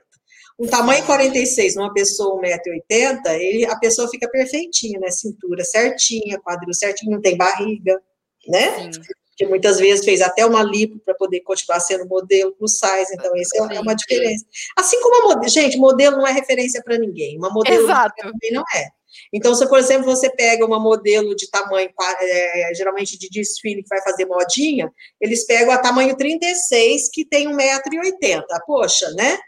[0.59, 5.11] Um tamanho 46 numa pessoa 1,80m, ele, a pessoa fica perfeitinha, né?
[5.11, 8.01] Cintura certinha, quadril certinho, não tem barriga,
[8.47, 8.93] né?
[8.93, 9.01] Sim
[9.37, 13.35] que muitas vezes fez até uma lipo para poder continuar sendo modelo plus size, então
[13.37, 14.45] isso é uma diferença.
[14.77, 18.63] Assim como a modelo, gente, modelo não é referência para ninguém, uma modelo também não
[18.75, 18.89] é.
[19.33, 21.89] Então, se, por exemplo, você pega uma modelo de tamanho,
[22.21, 27.49] é, geralmente de desfile, que vai fazer modinha, eles pegam a tamanho 36, que tem
[27.49, 28.43] 1,80m.
[28.67, 29.39] Poxa, né?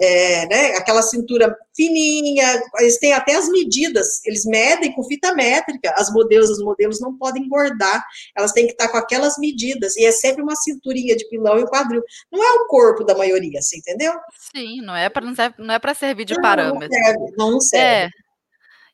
[0.00, 5.92] É, né, aquela cintura fininha, eles têm até as medidas, eles medem com fita métrica,
[5.96, 8.02] as modelos, os modelos não podem engordar,
[8.36, 11.66] elas têm que estar com aquelas medidas, e é sempre uma cinturinha de pilão e
[11.66, 12.02] quadril.
[12.32, 14.12] Não é o corpo da maioria, você entendeu?
[14.54, 15.26] Sim, não é para
[15.58, 16.88] não, é para servir de não, parâmetro.
[16.88, 17.86] Não serve, não serve.
[18.06, 18.10] É.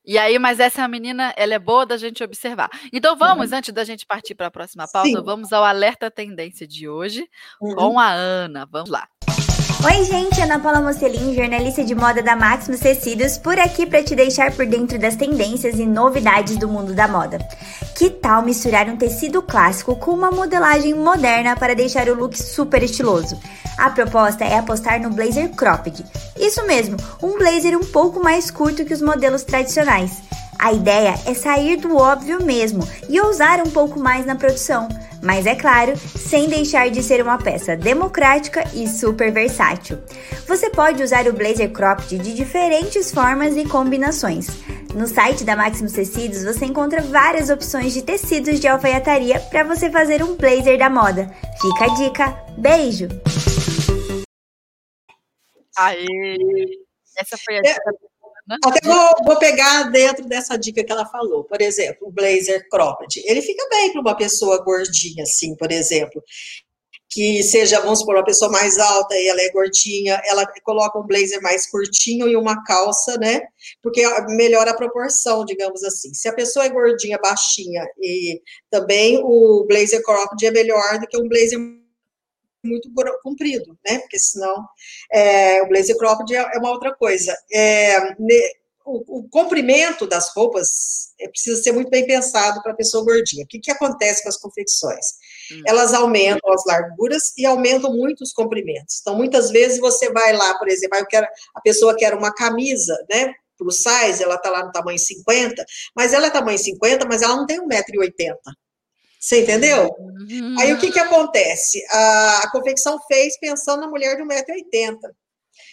[0.05, 2.71] E aí, mas essa menina, ela é boa da gente observar.
[2.93, 3.59] Então vamos, uhum.
[3.59, 5.23] antes da gente partir para a próxima pauta, Sim.
[5.25, 7.29] vamos ao alerta tendência de hoje
[7.61, 7.75] uhum.
[7.75, 8.65] com a Ana.
[8.71, 9.09] Vamos lá.
[9.85, 14.17] Oi, gente, Ana Paula Mocelin, jornalista de moda da Maximus Tecidos, por aqui para te
[14.17, 17.39] deixar por dentro das tendências e novidades do mundo da moda.
[17.95, 22.83] Que tal misturar um tecido clássico com uma modelagem moderna para deixar o look super
[22.83, 23.39] estiloso?
[23.77, 26.05] A proposta é apostar no blazer cropped.
[26.39, 30.23] Isso mesmo, um blazer um pouco mais curto que os modelos tradicionais.
[30.59, 34.89] A ideia é sair do óbvio mesmo e ousar um pouco mais na produção
[35.27, 39.99] Mas é claro, sem deixar de ser uma peça democrática e super versátil.
[40.47, 44.47] Você pode usar o blazer cropped de diferentes formas e combinações.
[44.95, 49.91] No site da Maximus Tecidos você encontra várias opções de tecidos de alfaiataria para você
[49.91, 51.29] fazer um blazer da moda.
[51.61, 52.45] Fica a dica.
[52.57, 53.09] Beijo!
[55.77, 56.37] Aê!
[57.19, 57.95] Essa foi a é, dica.
[58.47, 58.57] Né?
[58.65, 61.45] Até vou, vou, pegar dentro dessa dica que ela falou.
[61.45, 63.23] Por exemplo, o blazer cropped.
[63.25, 66.23] Ele fica bem para uma pessoa gordinha, assim, por exemplo
[67.17, 71.07] que seja, vamos supor, uma pessoa mais alta e ela é gordinha, ela coloca um
[71.07, 73.41] blazer mais curtinho e uma calça, né?
[73.83, 74.03] Porque
[74.37, 76.13] melhora a proporção, digamos assim.
[76.13, 81.17] Se a pessoa é gordinha, baixinha, e também o blazer cropped é melhor do que
[81.19, 81.59] um blazer
[82.67, 82.91] muito
[83.23, 83.99] comprido, né?
[84.01, 84.67] Porque senão
[85.13, 87.37] é, o blazer cropped é, é uma outra coisa.
[87.53, 88.15] É,
[88.87, 93.45] o, o, comprimento das roupas é, precisa ser muito bem pensado para a pessoa gordinha.
[93.45, 95.05] O que, que acontece com as confecções?
[95.53, 95.63] Hum.
[95.67, 99.01] Elas aumentam as larguras e aumentam muito os comprimentos.
[99.01, 102.97] Então, muitas vezes você vai lá, por exemplo, eu quero, a pessoa quer uma camisa,
[103.11, 103.35] né?
[103.59, 105.65] Plus size, ela está lá no tamanho 50,
[105.97, 108.37] mas ela é tamanho 50, mas ela não tem 1,80m.
[109.27, 109.91] Você entendeu?
[109.99, 110.55] Uhum.
[110.61, 111.85] Aí o que, que acontece?
[111.91, 114.99] A, a confecção fez pensando na mulher de 1,80m.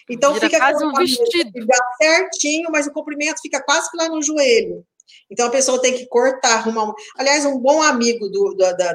[0.10, 1.68] Então Vira fica quase um vestido.
[2.02, 4.84] Certinho, mas o comprimento fica quase lá no joelho.
[5.30, 6.90] Então a pessoa tem que cortar, arrumar.
[6.90, 6.94] Um...
[7.16, 8.94] Aliás, um bom amigo do, da, da,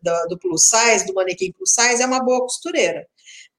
[0.00, 3.04] da, do plus size, do manequim plus size, é uma boa costureira.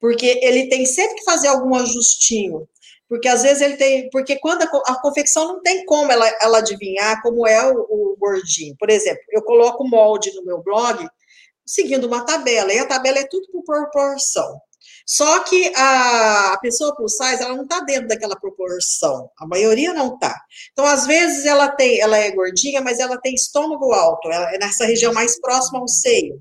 [0.00, 2.66] Porque ele tem sempre que fazer algum ajustinho.
[3.08, 4.08] Porque às vezes ele tem.
[4.10, 8.16] Porque quando a, a confecção não tem como ela, ela adivinhar como é o, o
[8.18, 8.74] gordinho.
[8.78, 11.06] Por exemplo, eu coloco molde no meu blog
[11.66, 14.60] seguindo uma tabela, e a tabela é tudo por proporção.
[15.06, 19.30] Só que a, pessoa plus size, ela não está dentro daquela proporção.
[19.38, 20.34] A maioria não está.
[20.72, 24.58] Então, às vezes, ela tem, ela é gordinha, mas ela tem estômago alto, ela é
[24.58, 26.40] nessa região mais próxima ao seio.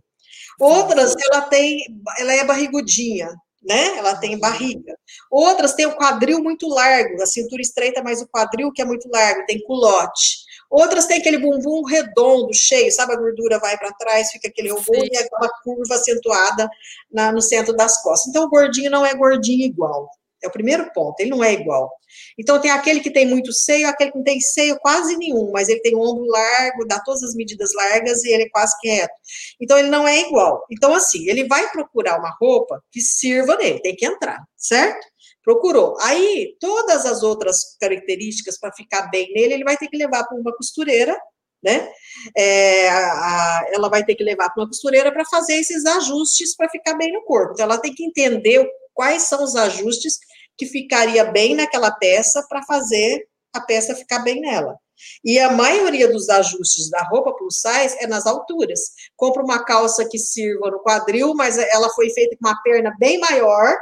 [0.60, 1.78] Outras, ela tem,
[2.20, 3.30] ela é barrigudinha,
[3.64, 3.98] né?
[3.98, 4.98] Ela tem barriga.
[5.32, 9.10] Outras têm o quadril muito largo, a cintura estreita, mas o quadril que é muito
[9.10, 10.44] largo, tem culote.
[10.70, 13.14] Outras têm aquele bumbum redondo, cheio, sabe?
[13.14, 16.68] A gordura vai para trás, fica aquele robô e aquela curva acentuada
[17.12, 18.30] na, no centro das costas.
[18.30, 20.10] Então, o gordinho não é gordinho igual.
[20.44, 21.92] É o primeiro ponto, ele não é igual.
[22.38, 25.70] Então, tem aquele que tem muito seio, aquele que não tem seio quase nenhum, mas
[25.70, 28.90] ele tem um ombro largo, dá todas as medidas largas e ele é quase que
[28.90, 29.14] reto.
[29.62, 30.66] Então, ele não é igual.
[30.72, 35.14] Então, assim, ele vai procurar uma roupa que sirva nele, tem que entrar, certo?
[35.44, 35.96] procurou.
[36.02, 40.38] Aí, todas as outras características para ficar bem nele, ele vai ter que levar para
[40.38, 41.20] uma costureira,
[41.62, 41.90] né?
[42.36, 46.70] É, a, ela vai ter que levar para uma costureira para fazer esses ajustes para
[46.70, 47.54] ficar bem no corpo.
[47.54, 50.18] Então, ela tem que entender quais são os ajustes
[50.58, 54.78] que ficaria bem naquela peça para fazer a peça ficar bem nela.
[55.24, 58.80] E a maioria dos ajustes da roupa plus size é nas alturas.
[59.16, 63.20] Compra uma calça que sirva no quadril, mas ela foi feita com uma perna bem
[63.20, 63.76] maior,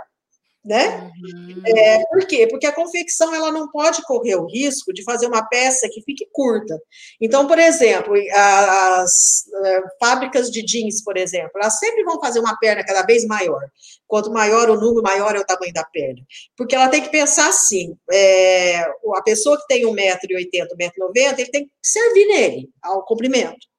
[0.64, 1.12] né?
[1.24, 1.62] Uhum.
[1.66, 2.48] É, por quê?
[2.48, 6.28] Porque a confecção ela não pode correr o risco de fazer uma peça que fique
[6.32, 6.80] curta.
[7.20, 12.40] Então, por exemplo, as, as eh, fábricas de jeans, por exemplo, elas sempre vão fazer
[12.40, 13.62] uma perna cada vez maior.
[14.08, 16.22] Quanto maior o número, maior é o tamanho da perna.
[16.56, 18.82] Porque ela tem que pensar assim: é,
[19.16, 23.71] a pessoa que tem 1,80m, 1,90m, ele tem que servir nele, ao comprimento.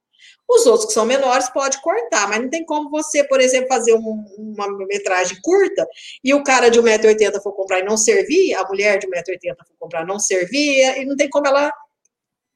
[0.55, 3.95] Os outros que são menores pode cortar, mas não tem como você, por exemplo, fazer
[3.95, 5.87] um, uma metragem curta
[6.23, 9.77] e o cara de 1,80m for comprar e não servir, a mulher de 1,80m for
[9.79, 11.73] comprar e não servir, e não tem como ela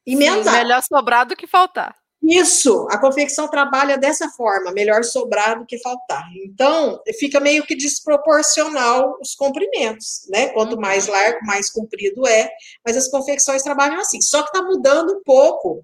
[0.05, 0.53] emendar.
[0.53, 1.95] Sim, melhor sobrar do que faltar.
[2.21, 6.23] Isso, a confecção trabalha dessa forma, melhor sobrar do que faltar.
[6.45, 10.49] Então, fica meio que desproporcional os comprimentos, né?
[10.49, 10.81] Quanto uhum.
[10.81, 12.49] mais largo, mais comprido é,
[12.85, 14.19] mas as confecções trabalham assim.
[14.21, 15.83] Só que está mudando um pouco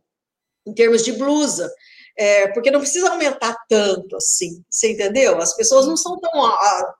[0.65, 1.71] em termos de blusa
[2.17, 5.39] é, porque não precisa aumentar tanto assim, você entendeu?
[5.41, 6.31] As pessoas não são tão,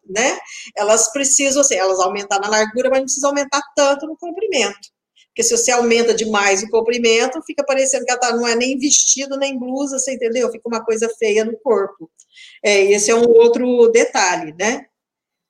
[0.09, 0.37] né?
[0.75, 4.93] Elas precisam, assim, elas aumentar na largura, mas não precisa aumentar tanto no comprimento.
[5.27, 8.77] Porque se você aumenta demais o comprimento, fica parecendo que ela tá, não é nem
[8.77, 10.51] vestido nem blusa, você entendeu?
[10.51, 12.09] Fica uma coisa feia no corpo.
[12.63, 14.85] É, esse é um outro detalhe, né?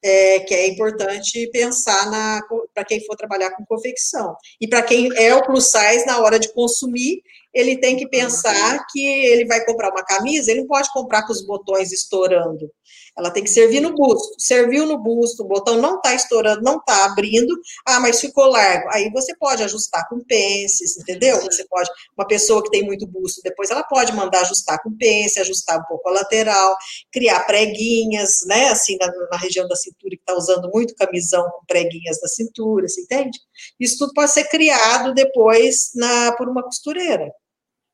[0.01, 2.41] É, que é importante pensar
[2.73, 4.35] para quem for trabalhar com confecção.
[4.59, 7.21] E para quem é o plus size, na hora de consumir,
[7.53, 11.31] ele tem que pensar que ele vai comprar uma camisa, ele não pode comprar com
[11.31, 12.69] os botões estourando.
[13.17, 14.35] Ela tem que servir no busto.
[14.39, 17.55] Serviu no busto, o botão não está estourando, não está abrindo.
[17.85, 18.89] Ah, mas ficou largo.
[18.91, 21.39] Aí você pode ajustar com pences, entendeu?
[21.41, 25.39] Você pode, uma pessoa que tem muito busto, depois ela pode mandar ajustar com pence,
[25.39, 26.75] ajustar um pouco a lateral,
[27.11, 28.69] criar preguinhas, né?
[28.69, 32.87] Assim, na, na região da cintura, que está usando muito camisão com preguinhas na cintura,
[32.87, 33.39] você entende?
[33.79, 37.31] Isso tudo pode ser criado depois na, por uma costureira.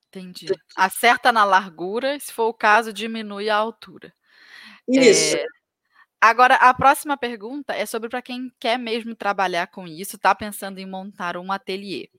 [0.09, 0.47] Entendi.
[0.75, 4.13] Acerta na largura, se for o caso, diminui a altura.
[4.87, 5.37] Isso.
[5.37, 5.45] É,
[6.19, 10.79] agora, a próxima pergunta é sobre para quem quer mesmo trabalhar com isso, está pensando
[10.79, 12.09] em montar um ateliê.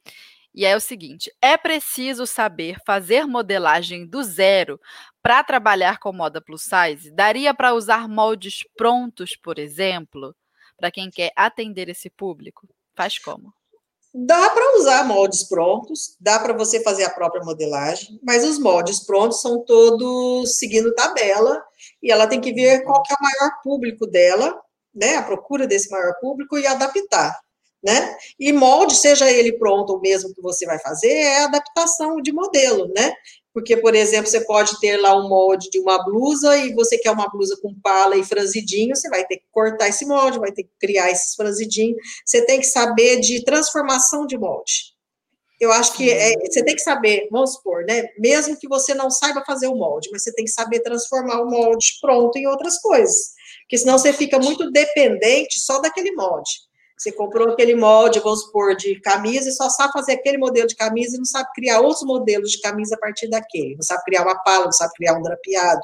[0.54, 4.80] E é o seguinte: é preciso saber fazer modelagem do zero
[5.22, 7.10] para trabalhar com moda plus size?
[7.12, 10.34] Daria para usar moldes prontos, por exemplo,
[10.76, 12.68] para quem quer atender esse público?
[12.94, 13.52] Faz como?
[14.12, 19.00] Dá para usar moldes prontos, dá para você fazer a própria modelagem, mas os moldes
[19.06, 21.62] prontos são todos seguindo tabela
[22.02, 24.60] e ela tem que ver qual que é o maior público dela,
[24.92, 25.16] né?
[25.16, 27.38] A procura desse maior público e adaptar
[27.82, 28.16] né?
[28.38, 32.88] E molde, seja ele pronto ou mesmo que você vai fazer, é adaptação de modelo,
[32.94, 33.12] né?
[33.52, 37.10] Porque, por exemplo, você pode ter lá um molde de uma blusa e você quer
[37.10, 40.62] uma blusa com pala e franzidinho, você vai ter que cortar esse molde, vai ter
[40.62, 41.96] que criar esses franzidinhos.
[42.24, 44.94] Você tem que saber de transformação de molde.
[45.60, 48.08] Eu acho que é, você tem que saber, vamos supor, né?
[48.18, 51.50] Mesmo que você não saiba fazer o molde, mas você tem que saber transformar o
[51.50, 53.34] molde pronto em outras coisas.
[53.62, 56.50] Porque senão você fica muito dependente só daquele molde.
[57.00, 60.76] Você comprou aquele molde, vamos supor, de camisa e só sabe fazer aquele modelo de
[60.76, 63.74] camisa e não sabe criar outros modelos de camisa a partir daquele.
[63.74, 65.80] Não sabe criar uma pala, não sabe criar um drapeado.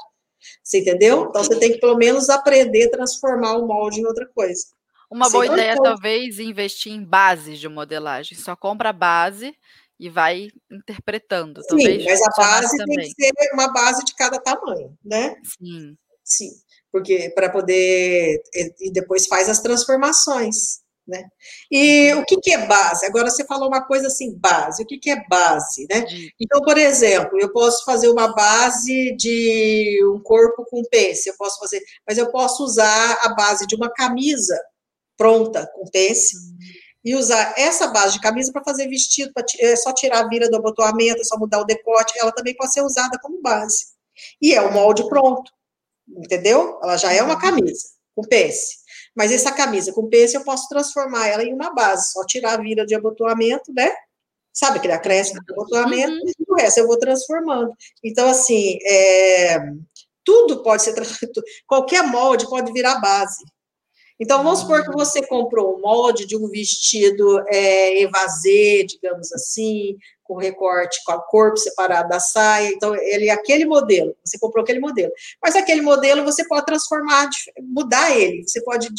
[0.63, 1.25] Você entendeu?
[1.27, 4.63] Então você tem que pelo menos aprender a transformar o molde em outra coisa.
[5.09, 8.37] Uma boa ideia, talvez, investir em bases de modelagem.
[8.37, 9.55] Só compra a base
[9.99, 11.63] e vai interpretando.
[11.63, 12.97] Sim, mas a base também.
[12.97, 15.35] tem que ser uma base de cada tamanho, né?
[15.43, 15.97] Sim.
[16.23, 16.51] Sim,
[16.91, 18.39] porque para poder.
[18.79, 20.85] E depois faz as transformações.
[21.07, 21.23] Né?
[21.71, 23.05] E o que, que é base?
[23.05, 24.83] Agora você falou uma coisa assim, base.
[24.83, 25.87] O que, que é base?
[25.89, 26.05] Né?
[26.39, 31.59] Então, por exemplo, eu posso fazer uma base de um corpo com pence, eu posso
[31.59, 34.59] fazer, mas eu posso usar a base de uma camisa
[35.15, 36.35] pronta com pence
[37.03, 40.49] e usar essa base de camisa para fazer vestido, pra, é só tirar a vira
[40.49, 43.85] do abotoamento, é só mudar o decote, ela também pode ser usada como base.
[44.41, 45.49] E é o molde pronto,
[46.05, 46.77] entendeu?
[46.83, 47.39] Ela já é uma uhum.
[47.39, 48.79] camisa com pence.
[49.17, 52.61] Mas essa camisa com pence eu posso transformar ela em uma base, só tirar a
[52.61, 53.91] vira de abotoamento, né?
[54.53, 56.13] Sabe aquele acréscimo de abotoamento?
[56.13, 56.31] Uhum.
[56.39, 57.73] E o resto eu vou transformando.
[58.03, 59.57] Então, assim, é,
[60.23, 60.93] tudo pode ser.
[61.65, 63.43] Qualquer molde pode virar base.
[64.19, 69.95] Então, vamos supor que você comprou um molde de um vestido é, evasê, digamos assim,
[70.27, 72.69] com recorte, com o corpo separado da saia.
[72.69, 75.11] Então, ele é aquele modelo, você comprou aquele modelo.
[75.41, 77.29] Mas aquele modelo você pode transformar,
[77.61, 78.89] mudar ele, você pode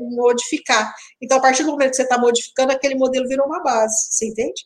[0.00, 0.94] modificar.
[1.20, 4.08] Então, a partir do momento que você está modificando, aquele modelo virou uma base.
[4.10, 4.62] Você entende?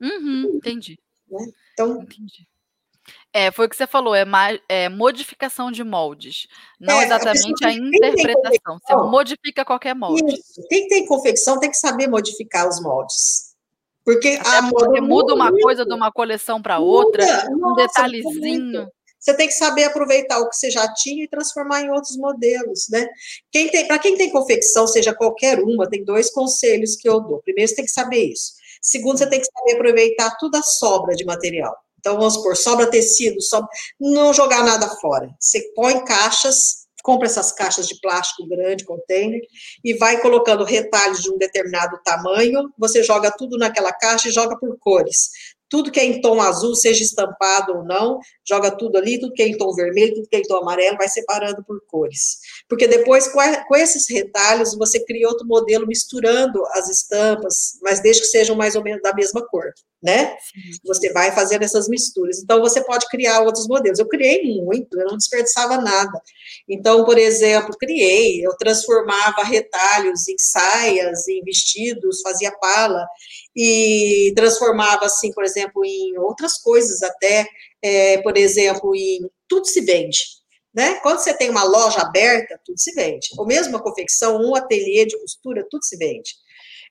[0.00, 0.98] Uhum, entendi.
[1.30, 1.46] Né?
[1.72, 2.46] Então, entendi.
[3.32, 4.24] É, foi o que você falou, é,
[4.68, 6.46] é modificação de moldes,
[6.78, 8.78] não é, exatamente a, a interpretação.
[8.78, 10.34] Você modifica qualquer molde.
[10.34, 10.62] Isso.
[10.68, 13.51] Quem tem confecção tem que saber modificar os moldes.
[14.04, 15.62] Porque Até a moda muda uma muito.
[15.62, 18.88] coisa de uma coleção para outra, um detalhezinho.
[19.18, 22.88] Você tem que saber aproveitar o que você já tinha e transformar em outros modelos,
[22.90, 23.06] né?
[23.52, 27.40] Quem tem, para quem tem confecção, seja qualquer uma, tem dois conselhos que eu dou.
[27.40, 28.54] Primeiro, você tem que saber isso.
[28.80, 31.72] Segundo, você tem que saber aproveitar toda a sobra de material.
[32.00, 33.68] Então, vamos supor, sobra tecido, sobra,
[34.00, 35.30] não jogar nada fora.
[35.38, 39.40] Você põe caixas compra essas caixas de plástico grande, container,
[39.84, 44.56] e vai colocando retalhos de um determinado tamanho, você joga tudo naquela caixa e joga
[44.58, 45.30] por cores
[45.72, 49.42] tudo que é em tom azul, seja estampado ou não, joga tudo ali, tudo que
[49.42, 52.36] é em tom vermelho, tudo que é em tom amarelo, vai separando por cores.
[52.68, 58.28] Porque depois, com esses retalhos, você cria outro modelo misturando as estampas, mas desde que
[58.28, 60.36] sejam mais ou menos da mesma cor, né?
[60.84, 62.42] Você vai fazendo essas misturas.
[62.42, 63.98] Então, você pode criar outros modelos.
[63.98, 66.20] Eu criei muito, eu não desperdiçava nada.
[66.68, 73.06] Então, por exemplo, criei, eu transformava retalhos em saias, em vestidos, fazia pala,
[73.56, 77.46] e transformava, assim, por exemplo, em outras coisas até,
[77.82, 80.20] é, por exemplo, em tudo se vende.
[80.74, 80.94] Né?
[81.00, 83.28] Quando você tem uma loja aberta, tudo se vende.
[83.36, 86.30] Ou mesmo uma confecção, um ateliê de costura, tudo se vende.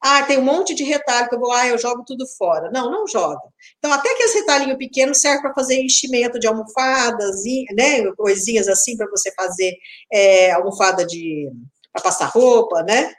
[0.04, 2.72] Ah, tem um monte de retalho que eu vou, ah, eu jogo tudo fora.
[2.72, 3.42] Não, não joga.
[3.78, 7.42] Então, até que esse retalhinho pequeno serve para fazer enchimento de almofadas,
[7.76, 9.76] né, coisinhas assim para você fazer
[10.12, 11.50] é, almofada de
[11.94, 13.14] para passar roupa, né?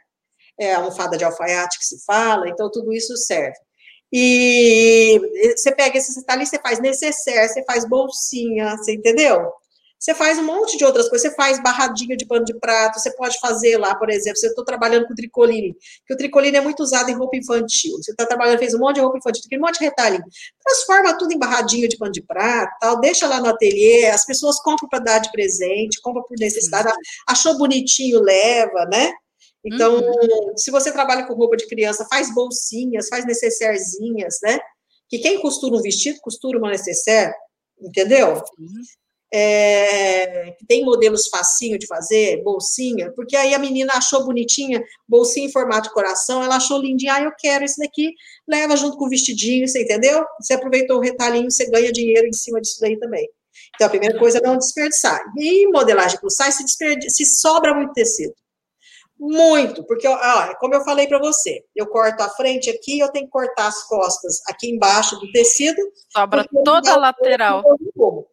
[0.59, 3.57] É, almofada de alfaiate que se fala, então tudo isso serve.
[4.13, 5.19] E
[5.57, 9.51] você pega esses detalhes, você faz necessaire, você faz bolsinha, você entendeu?
[10.03, 13.15] Você faz um monte de outras coisas, você faz barradinho de pano de prato, você
[13.15, 16.83] pode fazer lá, por exemplo, você está trabalhando com tricoline, que o tricoline é muito
[16.83, 17.93] usado em roupa infantil.
[17.99, 20.25] Você está trabalhando, fez um monte de roupa infantil, um monte de retalhinho.
[20.65, 24.61] Transforma tudo em barradinho de pano de prato, tal, deixa lá no ateliê, as pessoas
[24.61, 26.93] compram para dar de presente, compram por necessidade,
[27.29, 29.13] achou bonitinho, leva, né?
[29.65, 30.57] Então, uhum.
[30.57, 34.59] se você trabalha com roupa de criança, faz bolsinhas, faz necessairezinhas, né?
[35.13, 37.35] que quem costura um vestido, costura uma necessaire,
[37.79, 38.43] entendeu?
[39.31, 45.53] É, tem modelos facinho de fazer, bolsinha, porque aí a menina achou bonitinha, bolsinha em
[45.53, 48.15] formato de coração, ela achou lindinha, ah, eu quero esse daqui,
[48.49, 50.25] leva junto com o vestidinho, você entendeu?
[50.41, 53.29] Você aproveitou o retalhinho, você ganha dinheiro em cima disso daí também.
[53.75, 55.21] Então, a primeira coisa é não desperdiçar.
[55.37, 58.33] E modelagem plus size, se, se sobra muito tecido.
[59.25, 63.27] Muito, porque, ó, como eu falei para você, eu corto a frente aqui, eu tenho
[63.27, 65.81] que cortar as costas aqui embaixo do tecido.
[66.11, 67.63] Sobra toda a lateral.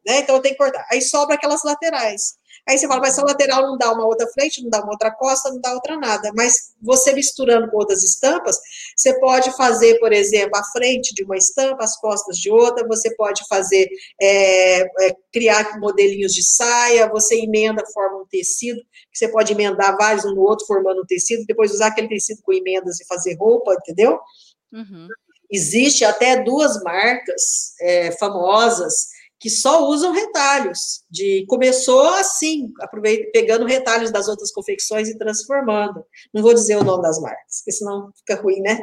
[0.04, 0.18] Né?
[0.18, 0.84] Então, eu tenho que cortar.
[0.92, 2.40] Aí sobra aquelas laterais.
[2.68, 5.12] Aí você fala, mas essa lateral não dá uma outra frente, não dá uma outra
[5.12, 6.32] costa, não dá outra nada.
[6.36, 8.58] Mas você misturando com outras estampas,
[8.96, 13.16] você pode fazer, por exemplo, a frente de uma estampa, as costas de outra, você
[13.16, 13.88] pode fazer,
[14.22, 18.80] é, é, criar modelinhos de saia, você emenda, forma um tecido,
[19.12, 22.42] que você pode emendar vários um no outro, formando um tecido, depois usar aquele tecido
[22.44, 24.20] com emendas e fazer roupa, entendeu?
[24.72, 25.08] Uhum.
[25.52, 29.08] Existe até duas marcas é, famosas
[29.40, 31.04] que só usam retalhos.
[31.10, 32.72] De começou assim,
[33.32, 36.04] pegando retalhos das outras confecções e transformando.
[36.34, 38.80] Não vou dizer o nome das marcas, porque senão fica ruim, né?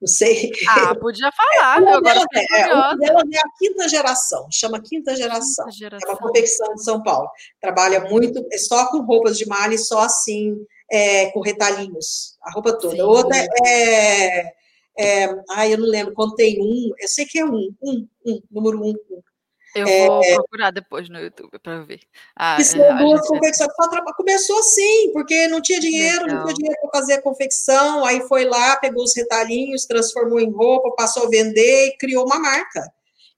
[0.00, 0.52] Não sei.
[0.68, 1.82] Ah, podia falar.
[1.82, 5.64] É, agora é, é, é a quinta geração, chama quinta geração.
[5.64, 6.08] quinta geração.
[6.08, 7.28] É uma confecção de São Paulo.
[7.60, 10.56] Trabalha muito, é só com roupas de malha e só assim,
[10.90, 12.94] é, com retalhinhos, a roupa toda.
[12.94, 13.02] Sim.
[13.02, 13.36] Outra
[13.66, 14.52] é,
[14.96, 15.42] é.
[15.50, 18.90] Ai, eu não lembro, contei um, eu sei que é um, um, um, número um,
[18.90, 19.22] um.
[19.74, 22.00] Eu é, vou procurar depois no YouTube para ver.
[22.34, 23.28] Ah, que são duas gente...
[23.28, 23.68] confecções.
[24.16, 26.38] Começou assim, porque não tinha dinheiro, Legal.
[26.38, 30.50] não tinha dinheiro para fazer a confecção, aí foi lá, pegou os retalhinhos, transformou em
[30.50, 32.82] roupa, passou a vender e criou uma marca.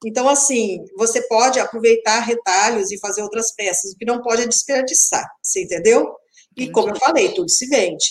[0.05, 4.47] Então, assim, você pode aproveitar retalhos e fazer outras peças, o que não pode é
[4.47, 6.15] desperdiçar, você entendeu?
[6.57, 8.07] E como eu falei, tudo se vende.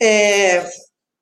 [0.00, 0.68] É,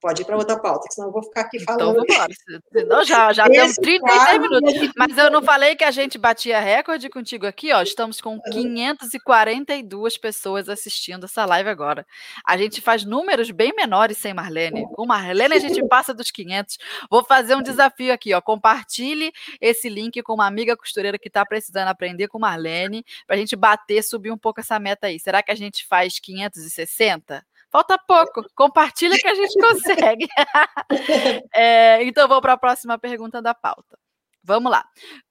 [0.01, 2.05] Pode ir para outra pauta, senão eu vou ficar aqui então falando.
[2.09, 2.26] Então,
[2.72, 4.92] Senão já, já temos 33 minutos.
[4.96, 7.82] Mas eu não falei que a gente batia recorde contigo aqui, ó.
[7.82, 12.07] Estamos com 542 pessoas assistindo essa live agora.
[12.46, 14.86] A gente faz números bem menores sem Marlene.
[14.94, 16.78] Com Marlene a gente passa dos 500.
[17.11, 18.40] Vou fazer um desafio aqui, ó.
[18.40, 19.30] Compartilhe
[19.61, 23.55] esse link com uma amiga costureira que está precisando aprender com Marlene, para a gente
[23.55, 25.20] bater, subir um pouco essa meta aí.
[25.20, 27.49] Será que a gente faz 560?
[27.70, 28.44] Falta pouco.
[28.54, 30.26] Compartilha que a gente consegue.
[31.54, 33.98] é, então, vou para a próxima pergunta da pauta.
[34.42, 34.84] Vamos lá.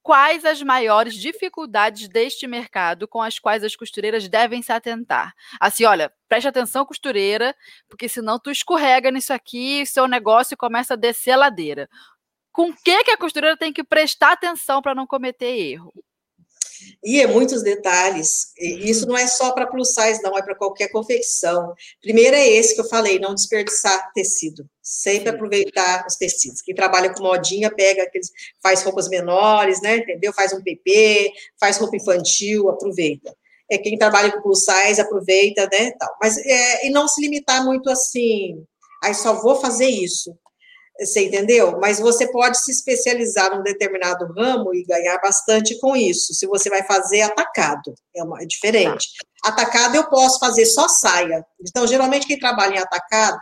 [0.03, 5.33] Quais as maiores dificuldades deste mercado com as quais as costureiras devem se atentar?
[5.59, 7.55] Assim, olha, preste atenção, costureira,
[7.87, 11.89] porque senão tu escorrega nisso aqui e seu negócio começa a descer a ladeira.
[12.51, 15.91] Com o que, que a costureira tem que prestar atenção para não cometer erro?
[17.03, 18.53] E é muitos detalhes.
[18.57, 21.73] E isso não é só para plus size, não, é para qualquer confecção.
[22.01, 24.65] Primeiro é esse que eu falei, não desperdiçar tecido.
[24.81, 26.61] Sempre aproveitar os tecidos.
[26.61, 29.97] Quem trabalha com modinha, pega aqueles, faz roupas menores, né?
[29.97, 30.33] Entendeu?
[30.33, 33.35] Faz um PP, faz roupa infantil, aproveita.
[33.71, 35.91] É quem trabalha com plus size, aproveita, né?
[35.91, 36.09] Tal.
[36.21, 38.63] Mas é, e não se limitar muito assim.
[39.03, 40.35] Aí só vou fazer isso.
[40.99, 41.79] Você entendeu?
[41.79, 46.33] Mas você pode se especializar num determinado ramo e ganhar bastante com isso.
[46.33, 49.07] Se você vai fazer atacado, é, uma, é diferente.
[49.41, 49.49] Tá.
[49.49, 51.45] Atacado eu posso fazer só saia.
[51.61, 53.39] Então, geralmente, quem trabalha em atacado,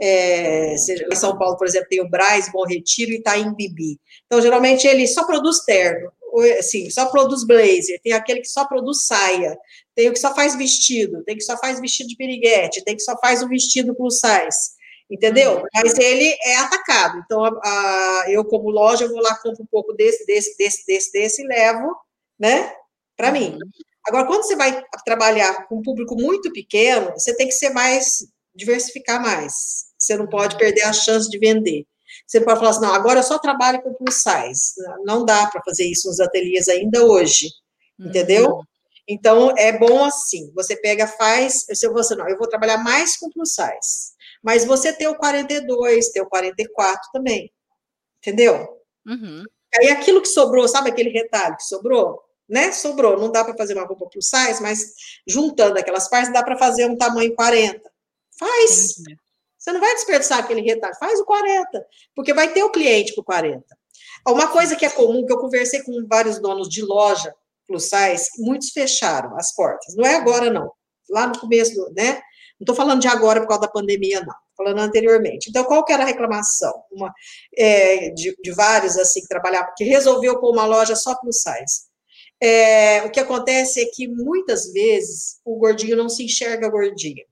[0.00, 4.00] é, em São Paulo, por exemplo, tem o Braz, Bom Retiro e Itaim Bibi.
[4.26, 6.10] Então, geralmente, ele só produz terno,
[6.58, 9.56] assim, só produz blazer, tem aquele que só produz saia,
[9.94, 13.02] tem o que só faz vestido, tem que só faz vestido de piriguete, tem que
[13.02, 14.77] só faz o vestido plus size
[15.10, 15.56] entendeu?
[15.56, 15.64] Uhum.
[15.74, 17.22] Mas ele é atacado.
[17.24, 20.86] Então, a, a, eu, como loja, eu vou lá, compro um pouco desse, desse, desse,
[20.86, 21.96] desse, desse e levo,
[22.38, 22.72] né,
[23.16, 23.52] para mim.
[23.52, 23.70] Uhum.
[24.06, 28.26] Agora, quando você vai trabalhar com um público muito pequeno, você tem que ser mais,
[28.54, 29.88] diversificar mais.
[29.98, 30.60] Você não pode uhum.
[30.60, 31.84] perder a chance de vender.
[32.26, 34.74] Você pode falar assim, não, agora eu só trabalho com plus size.
[35.04, 37.50] Não dá para fazer isso nos ateliês ainda hoje,
[37.98, 38.50] entendeu?
[38.50, 38.62] Uhum.
[39.06, 43.30] Então, é bom assim, você pega, faz, se você não, eu vou trabalhar mais com
[43.30, 44.17] plus size.
[44.42, 47.52] Mas você tem o 42, tem o 44 também.
[48.18, 48.68] Entendeu?
[49.06, 49.44] Uhum.
[49.78, 52.22] Aí aquilo que sobrou, sabe aquele retalho que sobrou?
[52.48, 52.72] Né?
[52.72, 53.18] Sobrou.
[53.18, 54.92] Não dá para fazer uma roupa plus size, mas
[55.26, 57.80] juntando aquelas partes dá para fazer um tamanho 40.
[58.38, 58.98] Faz.
[58.98, 59.16] Entendi.
[59.58, 61.84] Você não vai desperdiçar aquele retalho, faz o 40,
[62.14, 63.64] porque vai ter o cliente para o 40.
[64.26, 67.34] Uma coisa que é comum, que eu conversei com vários donos de loja
[67.66, 69.94] plus size, muitos fecharam as portas.
[69.96, 70.72] Não é agora, não.
[71.10, 72.20] Lá no começo, né?
[72.60, 74.34] Não estou falando de agora por causa da pandemia, não.
[74.56, 75.48] Falando anteriormente.
[75.48, 76.72] Então, qual que era a reclamação?
[76.90, 77.12] Uma,
[77.56, 81.86] é, de, de, vários, assim, que trabalhavam, que resolveu pôr uma loja só plus size.
[82.40, 87.24] É, o que acontece é que, muitas vezes, o gordinho não se enxerga gordinho.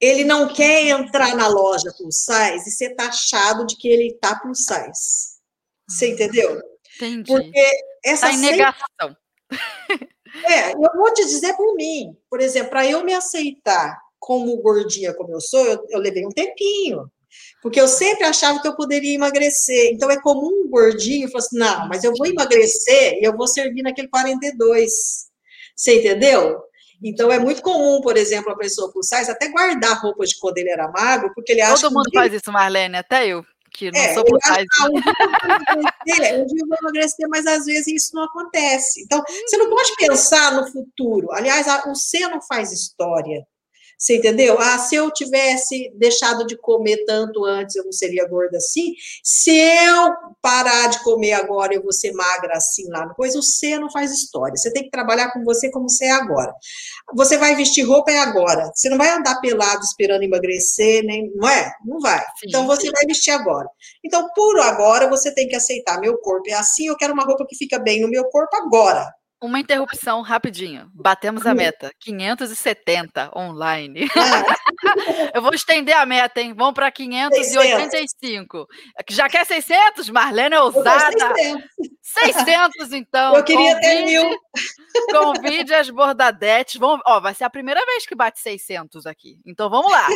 [0.00, 4.38] Ele não quer entrar na loja plus size e ser taxado de que ele está
[4.38, 5.36] plus size.
[5.88, 6.60] Você entendeu?
[6.96, 7.24] Entendi.
[7.26, 7.70] Porque
[8.04, 9.16] essa tá em negação.
[10.44, 12.16] É, eu vou te dizer por mim.
[12.28, 16.30] Por exemplo, para eu me aceitar como gordinha como eu sou, eu, eu, levei um
[16.30, 17.10] tempinho.
[17.62, 19.92] Porque eu sempre achava que eu poderia emagrecer.
[19.92, 23.46] Então é comum um gordinho falar assim: não, mas eu vou emagrecer e eu vou
[23.46, 24.90] servir naquele 42.
[25.74, 26.60] Você entendeu?
[27.02, 30.56] Então é muito comum, por exemplo, a pessoa plus size até guardar roupa de quando
[30.58, 32.16] ele era magro, porque ele acha Todo mundo que...
[32.16, 33.44] faz isso, Marlene, até eu
[33.76, 34.38] que não é, sou um
[36.08, 39.02] dia eu vou emagrecer, mas às vezes isso não acontece.
[39.02, 41.30] Então, você não pode pensar no futuro.
[41.32, 43.46] Aliás, o ser não faz história.
[43.98, 44.58] Você entendeu?
[44.60, 48.92] Ah, se eu tivesse deixado de comer tanto antes, eu não seria gorda assim.
[49.24, 53.34] Se eu parar de comer agora, eu vou ser magra assim lá depois.
[53.34, 54.56] O ser não faz história.
[54.56, 56.52] Você tem que trabalhar com você como você é agora.
[57.14, 58.70] Você vai vestir roupa é agora.
[58.74, 61.72] Você não vai andar pelado esperando emagrecer, nem, não é?
[61.84, 62.22] Não vai.
[62.46, 63.68] Então você vai vestir agora.
[64.04, 65.98] Então, por agora, você tem que aceitar.
[66.00, 69.06] Meu corpo é assim, eu quero uma roupa que fica bem no meu corpo agora.
[69.42, 70.90] Uma interrupção rapidinho.
[70.94, 71.92] Batemos a meta.
[72.00, 74.08] 570 online.
[74.16, 74.56] Ah.
[75.34, 76.54] Eu vou estender a meta, hein?
[76.56, 78.66] Vamos para 585.
[79.10, 80.08] Já quer 600?
[80.10, 81.34] Marlene é ousada.
[82.02, 83.36] 600, então.
[83.36, 84.38] Eu queria convide, ter mil.
[85.10, 86.76] Convide as bordadetes.
[86.76, 89.38] Vamos, ó, vai ser a primeira vez que bate 600 aqui.
[89.44, 90.06] Então vamos lá.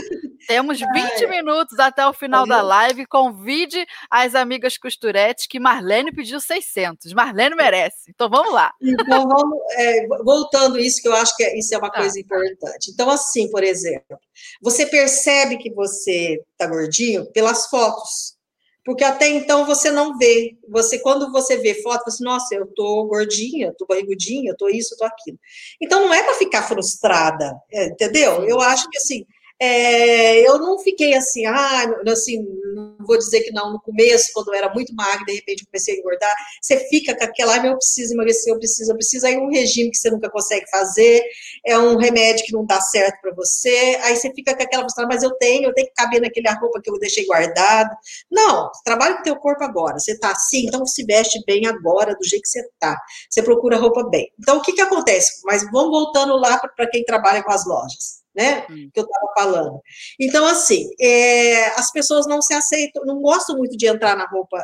[0.47, 1.27] Temos 20 Ai.
[1.27, 3.07] minutos até o final da live.
[3.07, 7.13] Convide as amigas costuretes que Marlene pediu 600.
[7.13, 8.11] Marlene merece.
[8.11, 8.73] Então vamos lá.
[9.11, 11.99] Então vamos é, voltando isso que eu acho que é, isso é uma tá.
[11.99, 12.91] coisa importante.
[12.91, 14.19] Então assim, por exemplo,
[14.63, 18.39] você percebe que você está gordinho pelas fotos.
[18.85, 20.57] Porque até então você não vê.
[20.69, 25.05] Você, quando você vê foto, você, nossa, eu tô gordinha, tô barrigudinha, tô isso, tô
[25.05, 25.39] aquilo.
[25.81, 28.45] Então não é para ficar frustrada, é, entendeu?
[28.49, 29.27] Eu acho que assim,
[29.61, 32.43] é, eu não fiquei assim, ah, assim,
[32.75, 35.97] não vou dizer que não, no começo, quando eu era muito magra, de repente comecei
[35.97, 39.37] a engordar, você fica com aquela, ah, eu preciso emagrecer, eu preciso, eu preciso, aí
[39.37, 41.23] um regime que você nunca consegue fazer,
[41.67, 45.23] é um remédio que não dá certo para você, aí você fica com aquela, mas
[45.23, 47.91] eu tenho, eu tenho que caber naquele roupa que eu deixei guardada.
[48.31, 52.15] Não, trabalha com o teu corpo agora, você tá assim, então se veste bem agora,
[52.17, 52.97] do jeito que você tá,
[53.29, 54.31] você procura roupa bem.
[54.39, 55.43] Então, o que que acontece?
[55.45, 58.67] Mas vamos voltando lá para quem trabalha com as lojas né?
[58.71, 58.91] Hum.
[58.93, 59.81] Que eu estava falando.
[60.19, 64.63] Então, assim, é, as pessoas não se aceitam, não gostam muito de entrar na roupa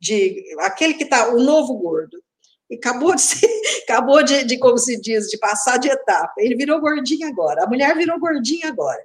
[0.00, 2.18] de aquele que está, o novo gordo.
[2.68, 3.46] E acabou de ser,
[3.88, 6.34] acabou de, de, como se diz, de passar de etapa.
[6.38, 7.62] Ele virou gordinho agora.
[7.64, 9.00] A mulher virou gordinha agora.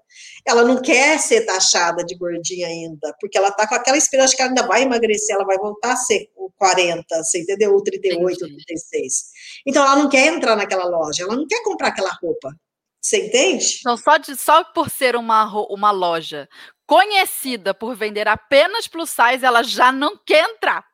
[0.46, 4.42] Ela não quer ser taxada de gordinha ainda, porque ela está com aquela esperança que
[4.42, 7.76] ela ainda vai emagrecer, ela vai voltar a ser o 40, você entendeu?
[7.76, 8.66] O 38, Entendi.
[8.66, 9.26] 36.
[9.68, 12.56] Então ela não quer entrar naquela loja, ela não quer comprar aquela roupa.
[13.02, 13.80] Você entende?
[13.80, 16.48] Então, só, de, só por ser uma, uma loja
[16.86, 20.86] conhecida por vender apenas plus size, ela já não quer entrar.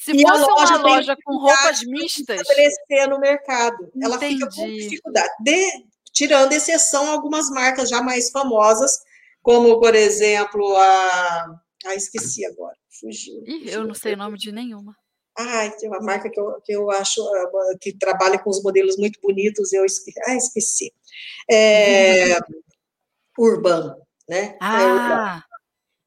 [0.00, 2.40] Se e fosse loja uma loja com roupas mistas.
[2.40, 3.84] estabelecer no mercado.
[3.84, 4.04] Entendi.
[4.04, 5.30] Ela fica com dificuldade.
[5.40, 8.98] De, tirando exceção algumas marcas já mais famosas,
[9.40, 11.60] como, por exemplo, a.
[11.86, 12.76] Ah, esqueci agora.
[13.00, 13.42] Fugiu.
[13.46, 14.96] Ih, eu não sei o nome de nenhuma.
[15.78, 19.20] Tem uma marca que eu, que eu acho ah, que trabalha com os modelos muito
[19.20, 20.20] bonitos, eu esqueci.
[20.26, 20.92] Ah, esqueci.
[21.50, 22.38] É,
[23.38, 23.96] Urban,
[24.28, 24.56] né?
[24.60, 24.80] Ah.
[24.80, 25.42] É Urban,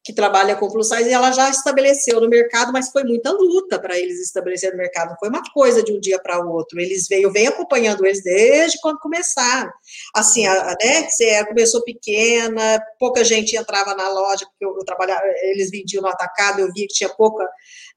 [0.07, 3.77] que trabalha com plus size, e ela já estabeleceu no mercado, mas foi muita luta
[3.77, 6.79] para eles estabelecerem no mercado, não foi uma coisa de um dia para o outro,
[6.79, 9.69] eles veio, vem acompanhando eles desde quando começaram,
[10.15, 15.21] assim, a, né, você começou pequena, pouca gente entrava na loja, porque eu, eu trabalhava,
[15.41, 17.45] eles vendiam no atacado, eu via que tinha pouca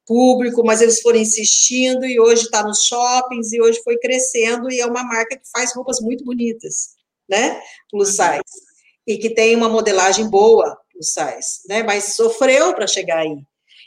[0.07, 4.81] público, mas eles foram insistindo e hoje está nos shoppings e hoje foi crescendo e
[4.81, 6.91] é uma marca que faz roupas muito bonitas,
[7.29, 7.61] né?
[7.91, 8.27] Plus uhum.
[8.27, 8.71] size.
[9.07, 11.83] E que tem uma modelagem boa, plus size, né?
[11.83, 13.37] Mas sofreu para chegar aí.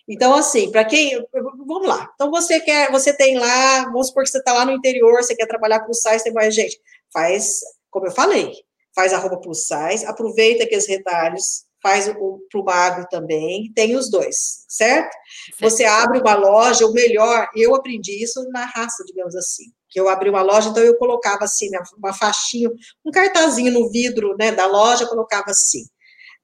[0.07, 1.25] Então, assim, para quem.
[1.31, 2.09] Vamos lá.
[2.15, 5.35] Então, você quer, você tem lá, vamos supor que você está lá no interior, você
[5.35, 6.79] quer trabalhar plus size, tem mais gente.
[7.11, 7.59] Faz,
[7.89, 8.53] como eu falei,
[8.93, 13.95] faz a roupa plus size, aproveita aqueles retalhos faz o para o magro também, tem
[13.95, 15.13] os dois, certo?
[15.59, 20.07] Você abre uma loja, o melhor, eu aprendi isso na raça, digamos assim, que eu
[20.07, 22.69] abri uma loja, então eu colocava assim, né, uma faixinha,
[23.05, 25.83] um cartazinho no vidro, né, da loja, colocava assim,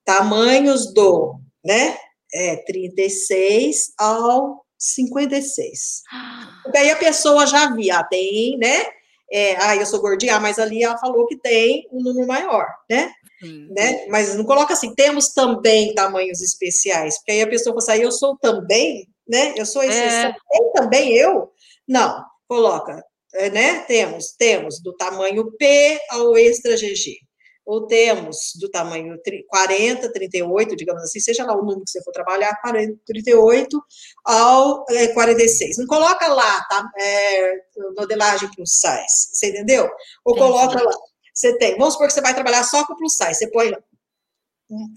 [0.04, 1.98] tamanhos do, né,
[2.34, 6.04] é, 36 ao 56.
[6.74, 8.86] Daí a pessoa já via, ah, tem, né,
[9.32, 12.66] é, ah, eu sou gordinha, ah, mas ali ela falou que tem um número maior,
[12.90, 13.12] né?
[13.42, 14.06] Né?
[14.10, 18.06] Mas não coloca assim, temos também tamanhos especiais, porque aí a pessoa fala assim, ah,
[18.06, 19.54] eu sou também, né?
[19.56, 20.36] Eu sou exceção, é.
[20.52, 21.50] tem também eu?
[21.88, 23.02] Não, coloca,
[23.36, 23.80] é, né?
[23.82, 27.20] Temos, temos do tamanho P ao extra GG.
[27.66, 29.16] ou temos do tamanho
[29.48, 32.60] 40, 38, digamos assim, seja lá o número que você for trabalhar,
[33.06, 33.80] 38
[34.26, 35.78] ao é, 46.
[35.78, 36.90] Não coloca lá, tá?
[37.00, 37.54] É,
[37.96, 39.88] modelagem plus size, você entendeu?
[40.26, 40.52] Ou Entendi.
[40.52, 40.92] coloca lá.
[41.40, 43.72] Você tem, vamos supor que você vai trabalhar só com plus size, você põe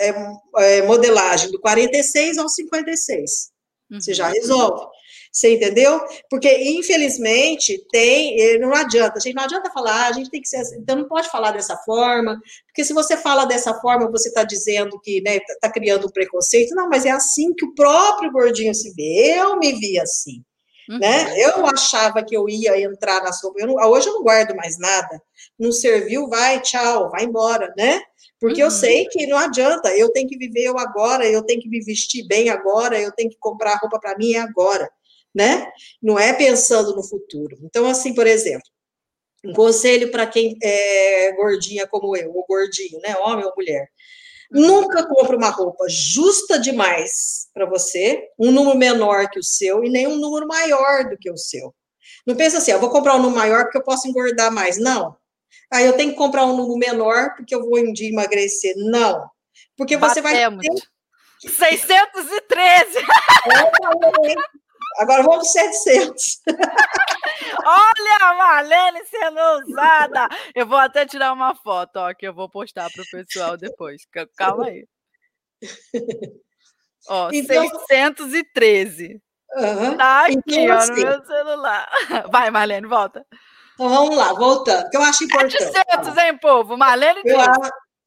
[0.01, 0.12] é,
[0.59, 3.53] é, modelagem do 46 ao 56.
[3.88, 4.01] Uhum.
[4.01, 4.84] Você já resolve.
[5.30, 6.05] Você entendeu?
[6.28, 8.59] Porque, infelizmente, tem.
[8.59, 10.62] Não adianta, a gente não adianta falar, a gente tem que ser.
[10.76, 15.01] Então, não pode falar dessa forma, porque se você fala dessa forma, você está dizendo
[15.01, 16.74] que né, está criando um preconceito.
[16.74, 19.38] Não, mas é assim que o próprio gordinho se vê.
[19.38, 20.43] Eu me vi assim.
[20.93, 20.99] Uhum.
[20.99, 21.40] Né?
[21.40, 23.61] Eu achava que eu ia entrar na sopa.
[23.61, 25.22] Eu não, hoje eu não guardo mais nada.
[25.59, 28.01] Não serviu, vai, tchau, vai embora, né?
[28.38, 28.66] Porque uhum.
[28.66, 31.80] eu sei que não adianta, eu tenho que viver eu agora, eu tenho que me
[31.82, 34.90] vestir bem agora, eu tenho que comprar roupa para mim agora
[35.34, 35.66] né?
[36.01, 37.57] Não é pensando no futuro.
[37.62, 38.68] Então, assim, por exemplo,
[39.45, 43.16] um conselho para quem é gordinha como eu, ou gordinho, né?
[43.18, 43.88] Homem ou mulher.
[44.53, 49.90] Nunca compre uma roupa justa demais para você, um número menor que o seu e
[49.90, 51.74] nem um número maior do que o seu.
[52.26, 54.78] Não pensa assim, eu vou comprar um número maior porque eu posso engordar mais.
[54.78, 55.16] Não.
[55.72, 58.74] Aí eu tenho que comprar um número menor porque eu vou um dia emagrecer.
[58.76, 59.28] Não.
[59.76, 60.64] Porque você Batemos.
[60.66, 60.76] vai.
[60.76, 61.50] Ter...
[61.50, 62.98] 613!
[62.98, 64.62] É,
[64.99, 66.40] Agora vamos 700.
[67.64, 70.28] Olha a Marlene sendo usada.
[70.55, 74.03] Eu vou até tirar uma foto, ó, que eu vou postar para o pessoal depois.
[74.36, 74.86] Calma aí.
[77.09, 79.20] Ó, então, 613.
[79.55, 79.97] Uhum.
[79.97, 81.90] Tá aqui, então, ó, assim, no meu celular.
[82.30, 83.26] Vai, Marlene, volta.
[83.74, 85.59] Então vamos lá, voltando, que eu acho importante.
[85.59, 86.76] 700, hein, povo?
[86.76, 87.38] Marlene eu,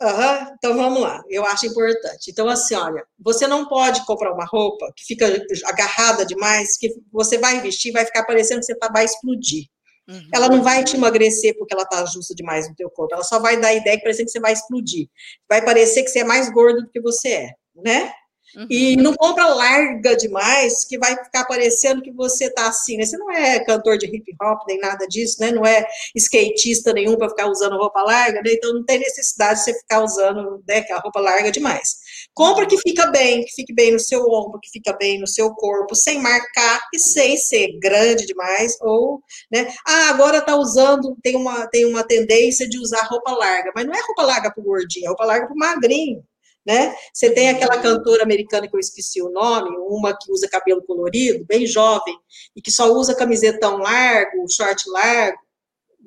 [0.01, 2.29] Uhum, então vamos lá, eu acho importante.
[2.29, 5.25] Então, assim, olha, você não pode comprar uma roupa que fica
[5.65, 9.67] agarrada demais, que você vai vestir vai ficar parecendo que você tá, vai explodir.
[10.07, 10.29] Uhum.
[10.33, 13.39] Ela não vai te emagrecer porque ela tá justa demais no teu corpo, ela só
[13.39, 15.07] vai dar a ideia que parece que você vai explodir.
[15.49, 18.11] Vai parecer que você é mais gordo do que você é, né?
[18.55, 18.67] Uhum.
[18.69, 23.05] E não compra larga demais, que vai ficar parecendo que você tá assim, né?
[23.05, 25.51] Você não é cantor de hip hop, nem nada disso, né?
[25.51, 25.85] Não é
[26.15, 28.53] skatista nenhum para ficar usando roupa larga, né?
[28.53, 31.97] Então não tem necessidade de você ficar usando né, a roupa larga demais.
[32.33, 35.53] Compra que fica bem, que fique bem no seu ombro, que fica bem no seu
[35.53, 39.73] corpo, sem marcar e sem ser grande demais, ou, né?
[39.85, 43.93] Ah, agora tá usando, tem uma, tem uma tendência de usar roupa larga, mas não
[43.93, 46.23] é roupa larga pro gordinho, é roupa larga pro magrinho
[46.65, 46.95] né?
[47.13, 51.45] Você tem aquela cantora americana que eu esqueci o nome, uma que usa cabelo colorido,
[51.45, 52.17] bem jovem,
[52.55, 55.37] e que só usa camisetão largo, short largo,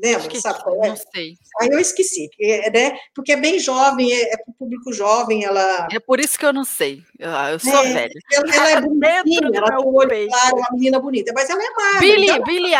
[0.03, 0.23] lembra?
[0.23, 0.89] Esqueci, Sabe qual é?
[0.89, 1.35] Não sei.
[1.61, 2.29] Aí eu esqueci,
[2.73, 2.99] né?
[3.15, 5.87] Porque é bem jovem, é, é para o público jovem, ela...
[5.93, 8.21] É por isso que eu não sei, eu, eu sou é, velha.
[8.33, 11.71] Ela, ela é bonitinha, ela tem um olho claro, uma menina bonita, mas ela é
[11.71, 12.01] magra.
[12.01, 12.43] Billy, então...
[12.45, 12.75] Billy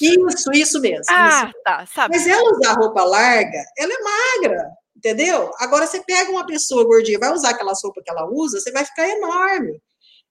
[0.00, 1.04] Isso, isso mesmo.
[1.08, 1.62] Ah, isso.
[1.64, 2.16] tá, sabe.
[2.16, 5.50] Mas ela usar roupa larga, ela é magra, entendeu?
[5.58, 8.84] Agora você pega uma pessoa gordinha, vai usar aquela sopa que ela usa, você vai
[8.84, 9.80] ficar enorme,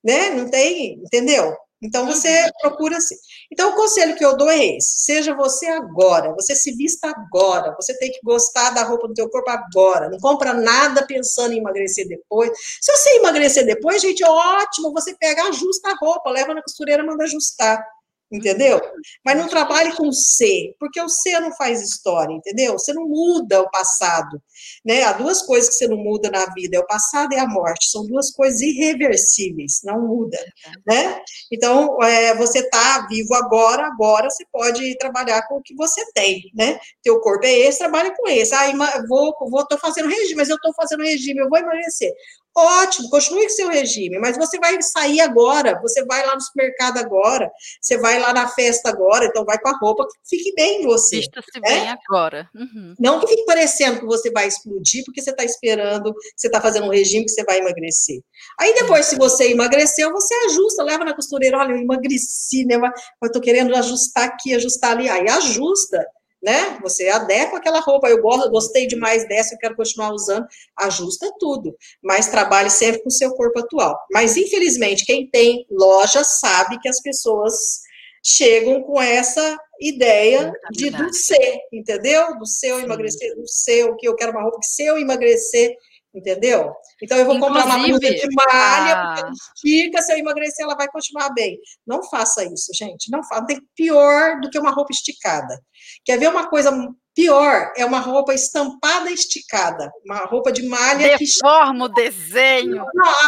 [0.03, 0.29] né?
[0.31, 1.55] Não tem, entendeu?
[1.81, 2.49] Então você uhum.
[2.61, 3.15] procura assim.
[3.51, 7.75] Então o conselho que eu dou é esse: seja você agora, você se vista agora,
[7.75, 10.09] você tem que gostar da roupa do teu corpo agora.
[10.09, 12.51] Não compra nada pensando em emagrecer depois.
[12.81, 17.23] Se você emagrecer depois, gente, ótimo, você pega, ajusta a roupa, leva na costureira, manda
[17.23, 17.85] ajustar
[18.31, 18.81] entendeu?
[19.25, 22.73] Mas não trabalhe com C, porque o C não faz história, entendeu?
[22.73, 24.41] Você não muda o passado,
[24.85, 25.03] né?
[25.03, 27.89] Há duas coisas que você não muda na vida, é o passado e a morte,
[27.89, 30.37] são duas coisas irreversíveis, não muda,
[30.85, 31.21] né?
[31.51, 36.41] Então, é, você está vivo agora, agora você pode trabalhar com o que você tem,
[36.53, 36.79] né?
[37.01, 38.53] Teu corpo é esse, trabalha com esse.
[38.53, 38.67] Ah,
[39.07, 42.11] vou, vou, tô fazendo regime, mas eu estou fazendo regime, eu vou emagrecer.
[42.59, 46.97] Ótimo, continue com seu regime, mas você vai sair agora, você vai lá no supermercado
[46.97, 50.81] agora, você vai lá na festa agora, então vai com a roupa que fique bem
[50.81, 51.17] em você.
[51.17, 51.61] Vista-se é?
[51.61, 52.49] bem agora.
[52.55, 52.95] Uhum.
[52.99, 56.87] Não que fique parecendo que você vai explodir, porque você está esperando, você está fazendo
[56.87, 58.21] um regime que você vai emagrecer.
[58.59, 62.79] Aí depois, se você emagreceu, você ajusta, leva na costureira, olha, eu emagreci, né?
[62.79, 62.91] Mas
[63.21, 65.07] eu tô querendo ajustar aqui, ajustar ali.
[65.07, 66.03] Aí ajusta
[66.47, 66.79] né?
[66.81, 68.07] Você adequa aquela roupa.
[68.07, 70.47] Eu gosto, gostei demais dessa, eu quero continuar usando.
[70.79, 73.99] Ajusta tudo, mas trabalhe sempre com o seu corpo atual.
[74.13, 77.81] Mas infelizmente, quem tem loja sabe que as pessoas
[78.23, 82.37] chegam com essa ideia de do ser, entendeu?
[82.37, 85.75] Do seu emagrecer, do seu que eu quero uma roupa que se eu emagrecer
[86.17, 86.73] entendeu?
[87.01, 89.05] Então eu vou Inclusive, comprar uma blusa de malha, a...
[89.05, 91.59] porque ela estica, se eu emagrecer, ela vai continuar bem.
[91.85, 93.11] Não faça isso, gente.
[93.11, 93.45] Não faça.
[93.45, 95.59] Tem pior do que uma roupa esticada.
[96.03, 96.71] Quer ver uma coisa
[97.15, 97.71] pior?
[97.77, 99.91] É uma roupa estampada esticada.
[100.05, 101.91] Uma roupa de malha Deforma que.
[101.91, 102.83] o desenho.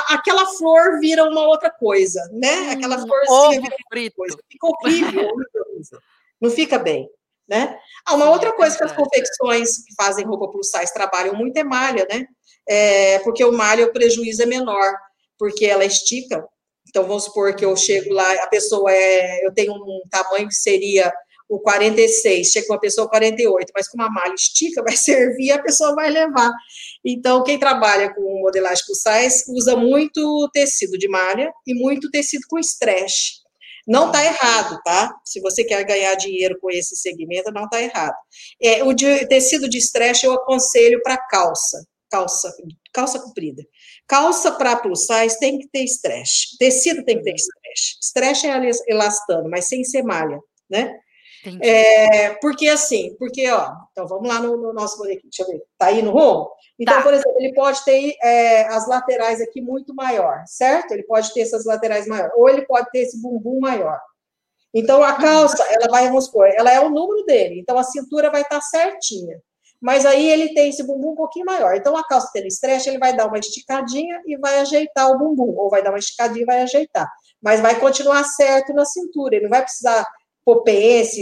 [0.08, 2.72] Aquela flor vira uma outra coisa, né?
[2.72, 4.16] Aquela hum, florzinha vira frito.
[4.16, 4.38] Coisa.
[4.50, 5.30] Fica horrível.
[6.42, 7.10] Não fica bem
[7.50, 7.78] né?
[8.06, 11.64] Ah, uma outra coisa que as confecções que fazem roupa plus size trabalham muito é
[11.64, 12.26] malha, né?
[12.68, 14.93] É, porque o malha, o prejuízo é menor,
[15.38, 16.45] porque ela estica.
[16.88, 20.56] Então, vamos supor que eu chego lá, a pessoa é, eu tenho um tamanho que
[20.56, 21.12] seria
[21.47, 25.95] o 46, chega uma pessoa 48, mas com uma malha estica, vai servir, a pessoa
[25.95, 26.52] vai levar.
[27.04, 32.43] Então, quem trabalha com modelagem plus size usa muito tecido de malha e muito tecido
[32.47, 33.39] com stretch.
[33.90, 35.12] Não está errado, tá?
[35.26, 38.16] Se você quer ganhar dinheiro com esse segmento, não está errado.
[38.62, 42.54] É, o de, tecido de stretch eu aconselho para calça, calça,
[42.94, 43.64] calça comprida.
[44.08, 46.56] Calça para plus size tem que ter stretch.
[46.60, 47.98] Tecido tem que ter stretch.
[48.00, 50.96] Stretch é elastano, mas sem ser malha, né?
[51.62, 55.64] É, porque assim, porque, ó, então vamos lá no, no nosso bonequinho, deixa eu ver,
[55.78, 56.50] tá aí no rumo?
[56.80, 57.01] Então, tá.
[57.01, 60.91] por exemplo, ele pode ter é, as laterais aqui muito maior, certo?
[60.91, 63.99] Ele pode ter essas laterais maior, ou ele pode ter esse bumbum maior.
[64.73, 68.30] Então, a calça, ela vai, vamos supor, ela é o número dele, então a cintura
[68.32, 69.41] vai estar certinha.
[69.82, 71.73] Mas aí ele tem esse bumbum um pouquinho maior.
[71.75, 75.55] Então, a calça tendo stretch, ele vai dar uma esticadinha e vai ajeitar o bumbum,
[75.57, 77.09] ou vai dar uma esticadinha e vai ajeitar.
[77.41, 80.05] Mas vai continuar certo na cintura, ele não vai precisar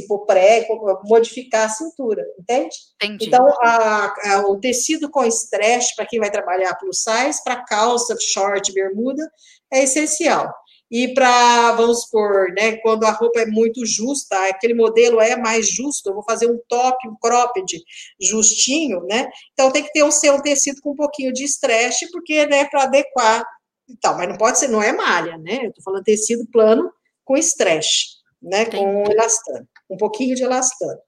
[0.07, 2.75] por prego, modificar a cintura, entende?
[2.95, 3.27] Entendi.
[3.27, 8.15] Então, a, a, o tecido com stretch, para quem vai trabalhar plus size, para calça,
[8.19, 9.23] short, bermuda,
[9.71, 10.51] é essencial.
[10.89, 15.69] E para, vamos supor, né, quando a roupa é muito justa, aquele modelo é mais
[15.69, 17.83] justo, eu vou fazer um top, um cropped
[18.21, 19.27] justinho, né?
[19.51, 22.63] Então tem que ter um, ser um tecido com um pouquinho de stretch, porque, né,
[22.65, 23.43] para adequar
[23.89, 25.65] e tal, mas não pode ser, não é malha, né?
[25.65, 26.89] Eu tô falando tecido plano
[27.25, 28.16] com stretch
[28.47, 30.99] né, com elastano, um pouquinho de elastano.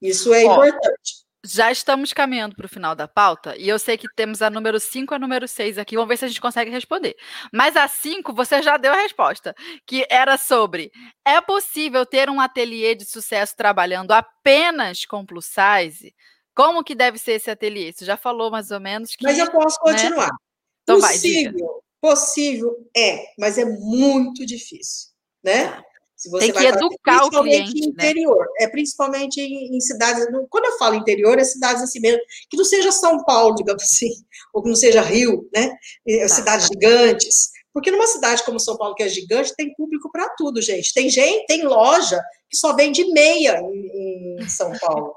[0.00, 1.22] Isso é Ó, importante.
[1.44, 4.78] Já estamos caminhando para o final da pauta e eu sei que temos a número
[4.78, 5.96] 5 e a número 6 aqui.
[5.96, 7.16] Vamos ver se a gente consegue responder.
[7.52, 9.54] Mas a 5 você já deu a resposta,
[9.86, 10.90] que era sobre:
[11.24, 16.14] é possível ter um ateliê de sucesso trabalhando apenas com plus size?
[16.54, 17.92] Como que deve ser esse ateliê?
[17.92, 19.24] Você já falou mais ou menos que.
[19.24, 19.92] Mas eu posso né?
[19.92, 20.28] continuar.
[20.28, 20.36] Né?
[20.82, 25.10] Então possível, vai, possível é, mas é muito difícil,
[25.44, 25.68] né?
[25.68, 25.91] Tá.
[26.38, 27.80] Tem que educar o cliente.
[27.80, 27.86] Né?
[27.86, 28.66] interior, né?
[28.66, 30.26] é principalmente em, em, cidades.
[30.48, 34.10] Quando eu falo interior, é cidades assim mesmo, que não seja São Paulo, digamos assim,
[34.54, 35.76] ou que não seja Rio, né?
[36.20, 36.28] Tá.
[36.28, 37.50] Cidades gigantes.
[37.72, 40.92] Porque numa cidade como São Paulo, que é gigante, tem público para tudo, gente.
[40.92, 45.14] Tem gente, tem loja que só vende meia em, em São Paulo.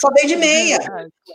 [0.00, 0.78] Só vende meia.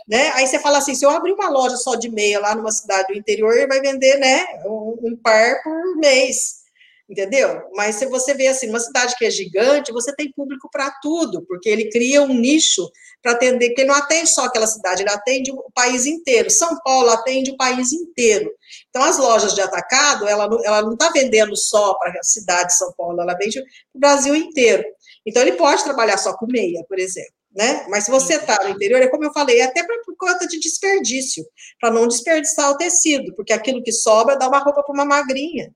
[0.08, 0.30] né?
[0.34, 3.12] Aí você fala assim: se eu abrir uma loja só de meia lá numa cidade
[3.12, 6.63] do interior, ele vai vender né, um, um par por mês
[7.08, 7.62] entendeu?
[7.74, 11.44] Mas se você vê assim, uma cidade que é gigante, você tem público para tudo,
[11.46, 12.90] porque ele cria um nicho
[13.22, 16.50] para atender, que ele não atende só aquela cidade, ele atende o país inteiro.
[16.50, 18.50] São Paulo atende o país inteiro.
[18.88, 22.68] Então, as lojas de atacado, ela não, ela não está vendendo só para a cidade
[22.68, 24.84] de São Paulo, ela vende para o Brasil inteiro.
[25.26, 27.32] Então, ele pode trabalhar só com meia, por exemplo.
[27.54, 27.86] Né?
[27.88, 30.58] Mas se você está no interior, é como eu falei, é até por conta de
[30.58, 31.46] desperdício,
[31.80, 35.72] para não desperdiçar o tecido, porque aquilo que sobra dá uma roupa para uma magrinha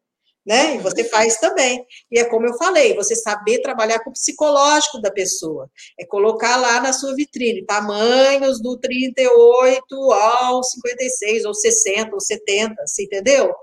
[0.49, 0.76] né?
[0.76, 1.84] E você faz também.
[2.11, 5.70] E é como eu falei, você saber trabalhar com o psicológico da pessoa.
[6.01, 12.74] É colocar lá na sua vitrine tamanhos do 38 ao 56, ou 60, ou 70,
[12.86, 13.55] você entendeu?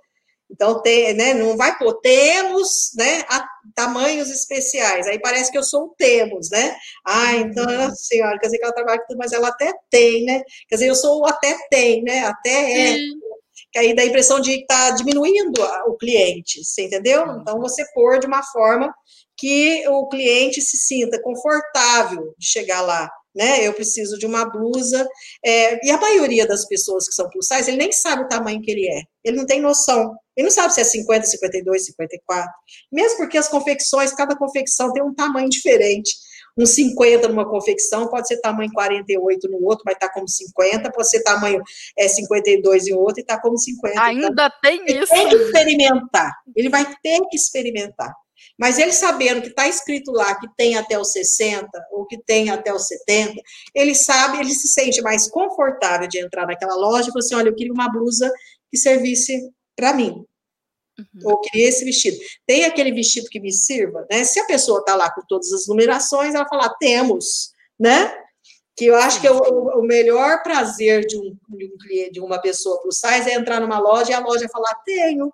[0.47, 3.23] Então, tem, né, não vai pôr temos, né,
[3.73, 5.07] tamanhos especiais.
[5.07, 6.75] Aí parece que eu sou o temos, né?
[7.03, 7.95] Ah, então, uhum.
[7.95, 10.43] senhora, quer dizer que ela trabalha com tudo, mas ela até tem, né?
[10.69, 12.25] Quer dizer, eu sou o até tem, né?
[12.25, 12.97] Até é
[13.75, 17.25] que aí dá a impressão de estar tá diminuindo o cliente, você entendeu?
[17.25, 17.41] Uhum.
[17.41, 18.95] Então, você pôr de uma forma
[19.37, 23.67] que o cliente se sinta confortável de chegar lá, né?
[23.67, 25.05] Eu preciso de uma blusa,
[25.45, 28.61] é, e a maioria das pessoas que são plus size, ele nem sabe o tamanho
[28.61, 32.49] que ele é, ele não tem noção, ele não sabe se é 50, 52, 54,
[32.89, 36.15] mesmo porque as confecções, cada confecção tem um tamanho diferente,
[36.57, 41.09] um 50 numa confecção, pode ser tamanho 48 no outro, estar tá como 50, pode
[41.09, 41.61] ser tamanho
[41.97, 44.01] é, 52 em outro e está como 50.
[44.01, 45.13] Ainda então, tem ele isso.
[45.13, 48.13] Tem que experimentar, ele vai ter que experimentar.
[48.57, 52.49] Mas ele sabendo que está escrito lá que tem até os 60 ou que tem
[52.49, 53.33] até os 70,
[53.73, 57.49] ele sabe, ele se sente mais confortável de entrar naquela loja e falar assim: olha,
[57.49, 58.31] eu queria uma blusa
[58.71, 60.23] que servisse para mim.
[60.97, 61.31] Uhum.
[61.31, 62.17] Ou queria esse vestido.
[62.45, 64.23] Tem aquele vestido que me sirva, né?
[64.23, 68.13] Se a pessoa está lá com todas as numerações, ela fala, ah, temos, né?
[68.77, 72.19] Que eu acho que é o, o, melhor prazer de um, de um cliente, de
[72.19, 75.31] uma pessoa plus size é entrar numa loja e a loja falar, tenho,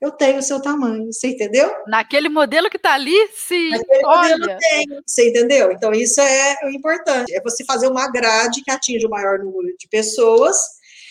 [0.00, 1.70] eu tenho o seu tamanho, você entendeu?
[1.86, 3.70] Naquele modelo que está ali, sim.
[3.70, 4.38] Naquele olha.
[4.38, 5.72] modelo eu tenho, você entendeu?
[5.72, 9.76] Então, isso é o importante, é você fazer uma grade que atinja o maior número
[9.76, 10.56] de pessoas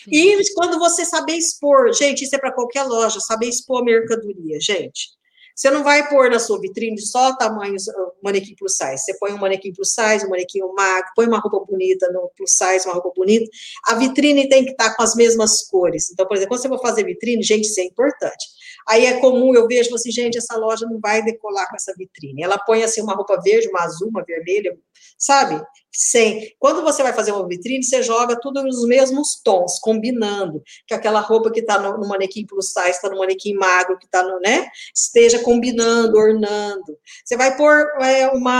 [0.06, 5.18] e quando você saber expor, gente, isso é para qualquer loja, saber expor mercadoria, gente.
[5.58, 7.86] Você não vai pôr na sua vitrine só tamanhos
[8.22, 8.98] manequim plus size.
[8.98, 12.52] Você põe um manequim plus size, um manequim magro, põe uma roupa bonita no plus
[12.52, 13.50] size, uma roupa bonita.
[13.88, 16.12] A vitrine tem que estar com as mesmas cores.
[16.12, 18.46] Então, por exemplo, quando você for fazer vitrine, gente, isso é importante.
[18.86, 22.40] Aí é comum, eu vejo assim, gente, essa loja não vai decolar com essa vitrine.
[22.40, 24.78] Ela põe assim uma roupa verde, uma azul, uma vermelha,
[25.18, 25.60] sabe?
[25.90, 26.54] Sem.
[26.60, 30.62] Quando você vai fazer uma vitrine, você joga tudo nos mesmos tons, combinando.
[30.86, 34.04] Que aquela roupa que está no, no, manequim plus size, está no manequim magro, que
[34.04, 34.68] está no, né?
[34.94, 36.96] Esteja combinando, ornando.
[37.24, 38.52] Você vai pôr é, uma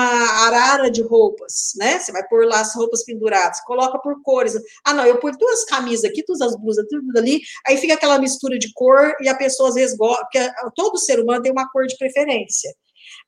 [0.47, 2.01] arara de roupas, né?
[2.01, 4.55] Você vai pôr lá as roupas penduradas, coloca por cores.
[4.85, 8.19] Ah, não, eu pôr duas camisas aqui, todas as blusas, tudo ali, aí fica aquela
[8.19, 10.27] mistura de cor e a pessoa às vezes gosta,
[10.75, 12.75] todo ser humano tem uma cor de preferência.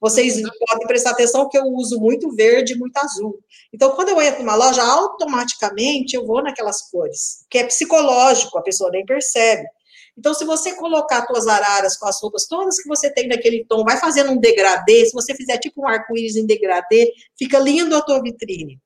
[0.00, 0.48] Vocês uhum.
[0.66, 3.38] podem prestar atenção que eu uso muito verde e muito azul.
[3.72, 8.62] Então, quando eu entro numa loja, automaticamente eu vou naquelas cores, que é psicológico, a
[8.62, 9.64] pessoa nem percebe.
[10.16, 13.84] Então, se você colocar suas araras com as roupas todas que você tem naquele tom,
[13.84, 18.02] vai fazendo um degradê, se você fizer tipo um arco-íris em degradê, fica lindo a
[18.02, 18.78] tua vitrine.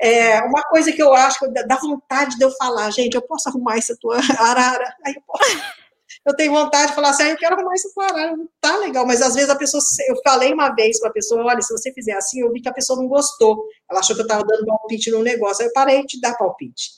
[0.00, 3.48] É, uma coisa que eu acho que dá vontade de eu falar, gente, eu posso
[3.48, 4.94] arrumar essa tua arara?
[5.04, 5.85] Aí eu posso
[6.24, 9.22] eu tenho vontade de falar assim, ah, eu quero arrumar isso para tá legal, mas
[9.22, 12.12] às vezes a pessoa, eu falei uma vez para a pessoa, olha, se você fizer
[12.12, 15.10] assim, eu vi que a pessoa não gostou, ela achou que eu estava dando palpite
[15.10, 16.90] no negócio, aí eu parei de dar palpite.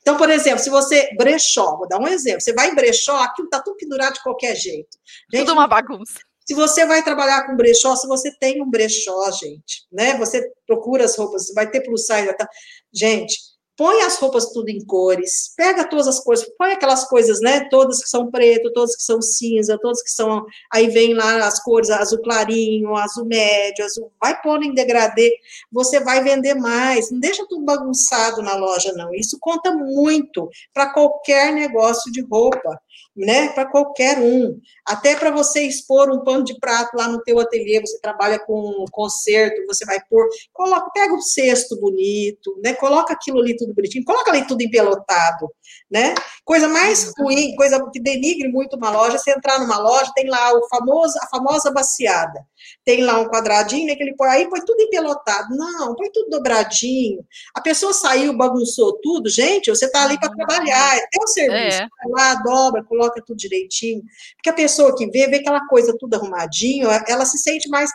[0.00, 3.46] Então, por exemplo, se você brechó, vou dar um exemplo, você vai em brechó, aquilo
[3.46, 4.98] está tudo pendurado de qualquer jeito.
[5.32, 6.18] Gente, tudo uma bagunça.
[6.46, 10.18] Se você vai trabalhar com brechó, se você tem um brechó, gente, né?
[10.18, 12.46] Você procura as roupas, você vai ter plus size, tá...
[12.92, 13.38] gente,
[13.76, 18.02] põe as roupas tudo em cores, pega todas as cores, põe aquelas coisas, né, todas
[18.02, 21.90] que são preto, todas que são cinza, todas que são, aí vem lá as cores,
[21.90, 25.32] azul clarinho, azul médio, azul, vai pondo em degradê,
[25.72, 30.92] você vai vender mais, não deixa tudo bagunçado na loja, não, isso conta muito para
[30.92, 32.78] qualquer negócio de roupa,
[33.16, 37.38] né, para qualquer um, até para você expor um pano de prato lá no teu
[37.38, 43.12] ateliê, você trabalha com concerto, você vai pôr, coloca, pega um cesto bonito, né, coloca
[43.12, 45.48] aquilo ali tudo bonitinho, coloca ali tudo empelotado,
[45.90, 47.26] né, coisa mais uhum.
[47.26, 51.16] ruim, coisa que denigre muito uma loja, você entrar numa loja, tem lá o famoso,
[51.22, 52.44] a famosa baciada,
[52.84, 56.30] tem lá um quadradinho, né, que ele põe, aí põe tudo empelotado, não, põe tudo
[56.30, 60.36] dobradinho, a pessoa saiu, bagunçou tudo, gente, você tá ali para uhum.
[60.36, 61.88] trabalhar, é teu serviço, é.
[62.02, 64.02] vai lá, dobra, coloca coloca tudo direitinho.
[64.36, 67.90] Porque a pessoa que vê, vê aquela coisa tudo arrumadinho, ela se sente mais,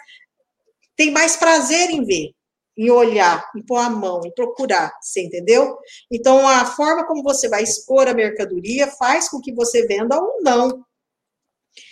[0.96, 2.32] tem mais prazer em ver,
[2.78, 5.78] em olhar, em pôr a mão, em procurar, você entendeu?
[6.12, 10.42] Então, a forma como você vai expor a mercadoria faz com que você venda ou
[10.42, 10.86] não.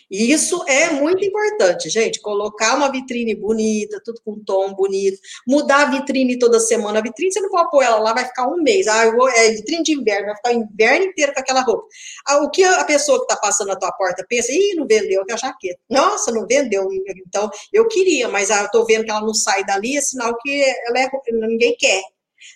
[0.09, 2.21] E isso é muito importante, gente.
[2.21, 6.99] Colocar uma vitrine bonita, tudo com tom bonito, mudar a vitrine toda semana.
[6.99, 8.87] A vitrine, você não pode pôr ela lá, vai ficar um mês.
[8.87, 11.85] Ah, vou, é vitrine de inverno, vai ficar o inverno inteiro com aquela roupa.
[12.25, 15.23] Ah, o que a pessoa que está passando na tua porta pensa, ih, não vendeu
[15.29, 15.79] a jaqueta.
[15.89, 16.87] Nossa, não vendeu.
[17.27, 20.35] Então, eu queria, mas ah, eu estou vendo que ela não sai dali, é sinal
[20.37, 22.01] que ela é, ninguém quer.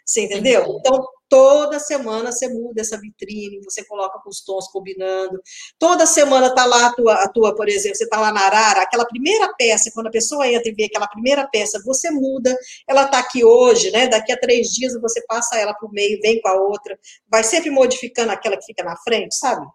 [0.06, 0.78] Você entendeu?
[0.80, 5.42] Então, Toda semana você muda essa vitrine, você coloca com os tons combinando.
[5.80, 8.82] Toda semana tá lá a tua, a tua por exemplo, você tá lá na Arara,
[8.82, 12.54] aquela primeira peça, quando a pessoa entra e vê aquela primeira peça, você muda.
[12.86, 14.08] Ela tá aqui hoje, né?
[14.10, 17.00] Daqui a três dias você passa ela para o meio, vem com a outra,
[17.30, 19.66] vai sempre modificando aquela que fica na frente, sabe?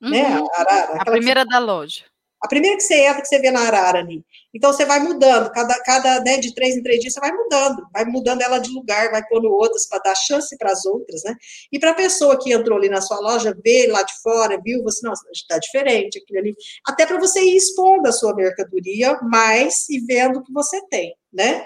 [0.00, 0.08] Uhum.
[0.08, 0.24] Né?
[0.24, 2.06] A, Arara, a primeira da loja.
[2.42, 4.24] A primeira que você entra, que você vê na arara ali.
[4.52, 7.86] Então, você vai mudando, cada, cada né, de três em três dias, você vai mudando,
[7.92, 11.34] vai mudando ela de lugar, vai pondo outras para dar chance para as outras, né?
[11.70, 14.82] E para a pessoa que entrou ali na sua loja, ver lá de fora, viu,
[14.82, 16.54] você, não, está diferente aquilo ali.
[16.86, 21.14] Até para você ir expondo a sua mercadoria mais e vendo o que você tem,
[21.32, 21.64] né?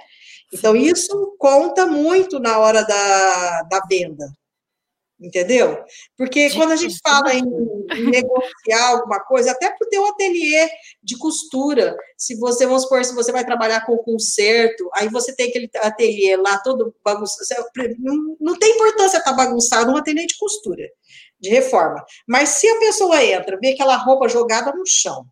[0.52, 4.30] Então, isso conta muito na hora da, da venda,
[5.20, 5.82] entendeu?
[6.16, 10.68] Porque quando a gente fala em, em negociar alguma coisa, até para o teu ateliê
[11.02, 15.48] de costura, se você, vamos supor, se você vai trabalhar com conserto, aí você tem
[15.48, 17.64] aquele ateliê lá todo bagunçado,
[17.98, 20.86] não, não tem importância estar tá bagunçado um ateliê de costura,
[21.40, 25.26] de reforma, mas se a pessoa entra, vê aquela roupa jogada no chão,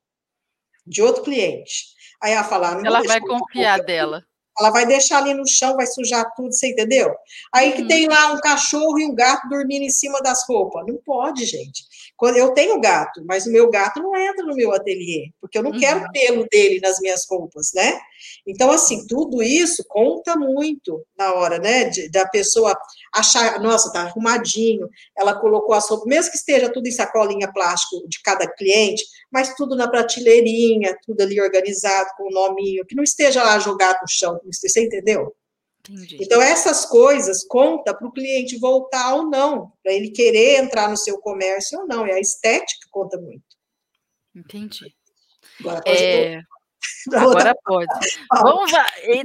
[0.87, 4.23] de outro cliente, aí ela fala, ela vai confiar dela.
[4.59, 7.13] Ela vai deixar ali no chão, vai sujar tudo, você entendeu?
[7.53, 7.89] Aí que uhum.
[7.89, 10.85] tem lá um cachorro e um gato dormindo em cima das roupas.
[10.87, 11.85] Não pode, gente.
[12.23, 15.73] Eu tenho gato, mas o meu gato não entra no meu ateliê, porque eu não
[15.73, 15.79] uhum.
[15.79, 18.01] quero pelo dele nas minhas roupas, né?
[18.47, 22.75] Então, assim, tudo isso conta muito na hora, né, de, da pessoa
[23.13, 28.09] achar, nossa, tá arrumadinho, ela colocou a roupas, mesmo que esteja tudo em sacolinha plástico
[28.09, 33.03] de cada cliente, mas tudo na prateleirinha, tudo ali organizado com o nominho, que não
[33.03, 35.35] esteja lá jogado no chão, você entendeu?
[35.89, 36.17] Entendi.
[36.21, 40.97] Então, essas coisas conta para o cliente voltar ou não, para ele querer entrar no
[40.97, 43.45] seu comércio ou não, e a estética conta muito.
[44.35, 44.95] Entendi.
[45.61, 46.41] Agora, é...
[47.15, 47.87] Agora pode.
[48.33, 48.73] Vamos,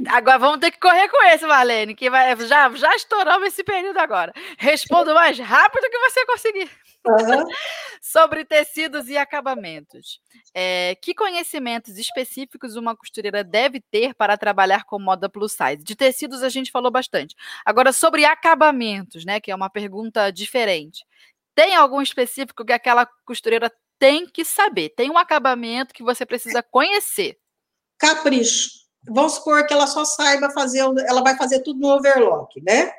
[0.08, 3.98] agora vamos ter que correr com esse, Marlene, que vai, já, já estouramos esse período
[3.98, 4.32] agora.
[4.58, 6.70] Respondo mais rápido que você conseguir.
[7.06, 7.44] Uhum.
[8.02, 10.20] Sobre tecidos e acabamentos.
[10.54, 15.84] É, que conhecimentos específicos uma costureira deve ter para trabalhar com moda plus size?
[15.84, 17.36] De tecidos a gente falou bastante.
[17.64, 19.38] Agora, sobre acabamentos, né?
[19.38, 21.04] Que é uma pergunta diferente.
[21.54, 24.88] Tem algum específico que aquela costureira tem que saber?
[24.96, 27.38] Tem um acabamento que você precisa conhecer?
[27.98, 28.80] Capricho.
[29.06, 32.92] Vamos supor que ela só saiba fazer, ela vai fazer tudo no overlock, né?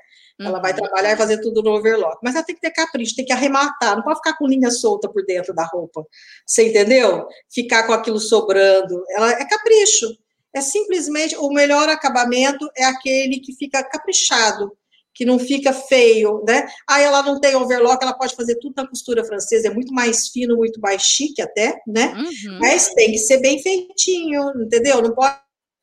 [0.47, 0.77] Ela vai uhum.
[0.77, 2.17] trabalhar e fazer tudo no overlock.
[2.23, 5.09] Mas ela tem que ter capricho, tem que arrematar, não pode ficar com linha solta
[5.09, 6.05] por dentro da roupa.
[6.45, 7.27] Você entendeu?
[7.49, 9.03] Ficar com aquilo sobrando.
[9.09, 10.07] Ela é capricho.
[10.53, 14.71] É simplesmente o melhor acabamento é aquele que fica caprichado,
[15.13, 16.67] que não fica feio, né?
[16.89, 20.27] Aí ela não tem overlock, ela pode fazer tudo na costura francesa, é muito mais
[20.29, 22.13] fino, muito mais chique até, né?
[22.15, 22.59] Uhum.
[22.59, 25.01] Mas tem que ser bem feitinho, entendeu?
[25.01, 25.37] Não pode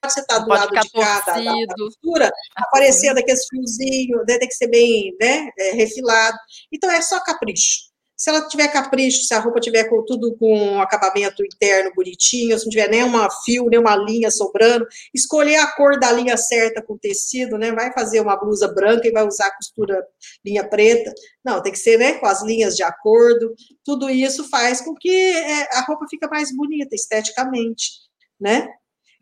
[0.04, 4.54] você está do lado de cá da, da, costura, aparecendo aqueles fiozinhos, né, tem que
[4.54, 6.38] ser bem né, é, refilado.
[6.72, 7.88] Então, é só capricho.
[8.16, 12.64] Se ela tiver capricho, se a roupa tiver com, tudo com acabamento interno bonitinho, se
[12.64, 14.84] não tiver nenhuma fio, nenhuma linha sobrando,
[15.14, 17.70] escolher a cor da linha certa com o tecido, né?
[17.70, 20.04] Vai fazer uma blusa branca e vai usar costura
[20.44, 21.12] linha preta.
[21.44, 23.54] Não, tem que ser né, com as linhas de acordo.
[23.84, 28.00] Tudo isso faz com que é, a roupa fique mais bonita esteticamente,
[28.40, 28.68] né?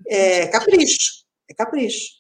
[0.07, 2.17] É capricho, é capricho.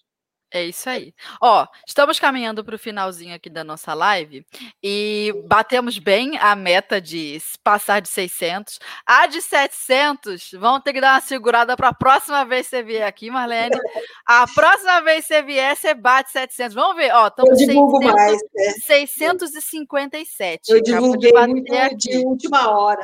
[0.53, 1.13] É isso aí.
[1.43, 4.47] Ó, estamos caminhando para o finalzinho aqui da nossa live
[4.83, 8.79] e batemos bem a meta de passar de 600.
[9.05, 12.83] A de 700, vão ter que dar uma segurada para a próxima vez que você
[12.83, 13.77] vier aqui, Marlene.
[14.25, 16.75] A próxima vez que você vier, você bate 700.
[16.75, 18.71] Vamos ver, ó, estamos Eu divulgo 600, mais, é.
[18.73, 20.73] 657.
[20.73, 21.97] Eu divulguei de muito aqui.
[21.97, 23.03] de última hora.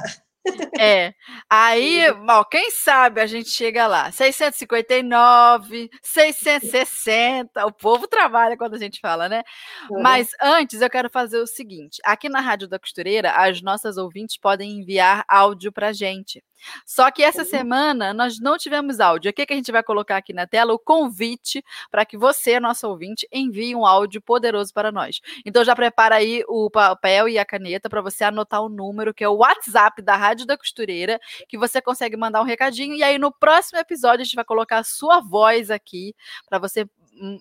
[0.78, 1.14] É.
[1.48, 4.10] Aí, ó, quem sabe a gente chega lá.
[4.10, 7.66] 659, 660.
[7.66, 9.42] O povo trabalha quando a gente fala, né?
[9.90, 10.02] Uhum.
[10.02, 14.36] Mas antes eu quero fazer o seguinte: aqui na Rádio da Costureira, as nossas ouvintes
[14.36, 16.42] podem enviar áudio pra gente.
[16.86, 19.30] Só que essa semana nós não tivemos áudio.
[19.30, 20.72] O que, que a gente vai colocar aqui na tela?
[20.72, 25.20] O convite para que você, nosso ouvinte, envie um áudio poderoso para nós.
[25.44, 29.24] Então já prepara aí o papel e a caneta para você anotar o número, que
[29.24, 32.94] é o WhatsApp da Rádio da Costureira, que você consegue mandar um recadinho.
[32.94, 36.14] E aí no próximo episódio a gente vai colocar a sua voz aqui
[36.48, 36.86] para você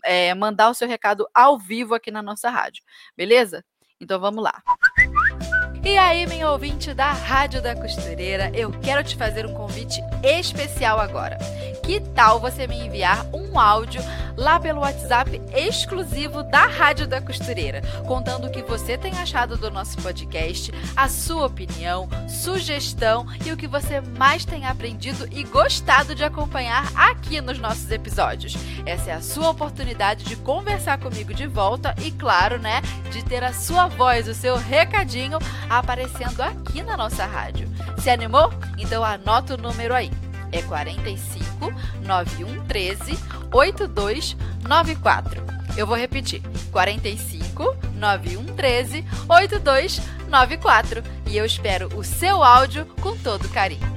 [0.03, 2.83] é, mandar o seu recado ao vivo aqui na nossa rádio.
[3.15, 3.63] Beleza?
[3.99, 4.61] Então vamos lá.
[5.83, 10.99] E aí, meu ouvinte da Rádio da Costureira, eu quero te fazer um convite especial
[10.99, 11.39] agora.
[11.83, 13.99] Que tal você me enviar um áudio
[14.41, 19.69] lá pelo WhatsApp exclusivo da Rádio da Costureira, contando o que você tem achado do
[19.69, 26.15] nosso podcast, a sua opinião, sugestão e o que você mais tem aprendido e gostado
[26.15, 28.55] de acompanhar aqui nos nossos episódios.
[28.83, 32.81] Essa é a sua oportunidade de conversar comigo de volta e, claro, né,
[33.11, 35.37] de ter a sua voz, o seu recadinho
[35.69, 37.69] aparecendo aqui na nossa rádio.
[37.99, 38.51] Se animou?
[38.79, 40.09] Então anota o número aí.
[40.51, 41.50] É 45
[42.05, 43.13] 91 13
[43.51, 45.41] 8294.
[45.77, 46.41] Eu vou repetir:
[46.71, 51.03] 45 91 13 8294.
[51.27, 53.91] E eu espero o seu áudio com todo carinho.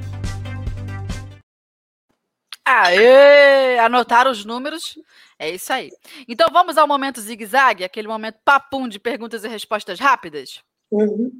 [2.64, 3.78] Aê!
[3.78, 4.98] Anotaram os números?
[5.38, 5.90] É isso aí.
[6.26, 10.62] Então vamos ao momento zigue-zague, aquele momento papum de perguntas e respostas rápidas?
[10.90, 11.30] Uhum.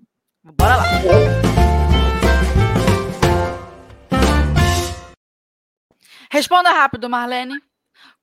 [0.45, 1.84] Bora lá.
[6.35, 7.55] Responda rápido, Marlene.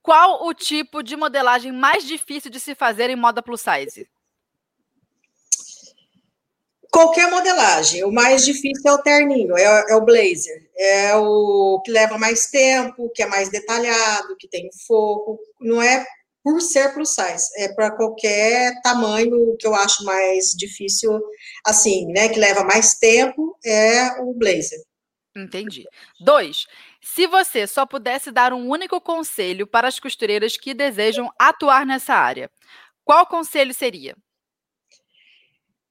[0.01, 4.05] Qual o tipo de modelagem mais difícil de se fazer em moda plus size?
[6.91, 8.03] Qualquer modelagem.
[8.03, 10.70] O mais difícil é o terninho, é, é, o blazer.
[10.78, 15.39] É o que leva mais tempo, que é mais detalhado, que tem fogo.
[15.62, 16.05] Não é
[16.43, 21.18] por ser plus size, é para qualquer tamanho que eu acho mais difícil,
[21.66, 24.82] assim, né, que leva mais tempo, é o blazer.
[25.36, 25.86] Entendi.
[26.20, 26.66] Dois,
[27.04, 32.14] se você só pudesse dar um único conselho para as costureiras que desejam atuar nessa
[32.14, 32.49] área,
[33.04, 34.16] qual conselho seria?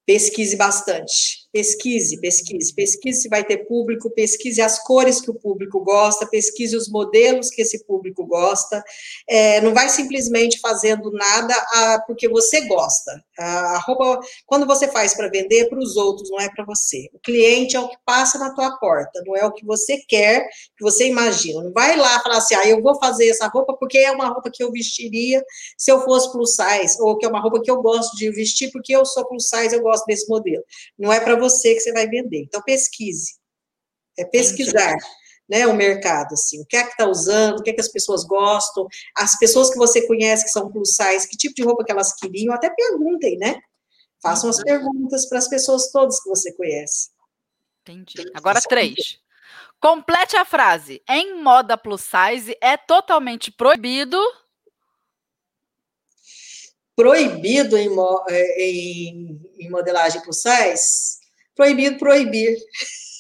[0.07, 5.81] Pesquise bastante Pesquise, pesquise, pesquise se vai ter público, pesquise as cores que o público
[5.81, 8.83] gosta, pesquise os modelos que esse público gosta.
[9.29, 13.21] É, não vai simplesmente fazendo nada ah, porque você gosta.
[13.37, 17.09] A roupa, quando você faz para vender, é para os outros, não é para você.
[17.13, 20.47] O cliente é o que passa na tua porta, não é o que você quer,
[20.77, 21.65] que você imagina.
[21.65, 24.51] Não vai lá falar assim, ah, eu vou fazer essa roupa porque é uma roupa
[24.53, 25.43] que eu vestiria
[25.77, 28.71] se eu fosse plus size, ou que é uma roupa que eu gosto de vestir
[28.71, 30.63] porque eu sou plus size, eu gosto desse modelo.
[30.99, 32.43] Não é para você que você vai vender.
[32.43, 33.35] Então, pesquise.
[34.19, 34.97] É pesquisar.
[35.51, 37.89] né, o mercado, assim, o que é que está usando, o que é que as
[37.89, 38.87] pessoas gostam,
[39.17, 42.15] as pessoas que você conhece que são plus size, que tipo de roupa que elas
[42.15, 43.61] queriam, até perguntem, né?
[44.23, 44.65] Façam as uhum.
[44.65, 47.11] perguntas para as pessoas todas que você conhece.
[47.81, 48.31] Entendi.
[48.33, 49.19] Agora três.
[49.81, 51.03] Complete a frase.
[51.09, 54.19] Em moda plus size é totalmente proibido.
[56.95, 57.89] Proibido em,
[58.29, 61.20] é, em, em modelagem plus size?
[61.61, 62.57] Proibido proibir.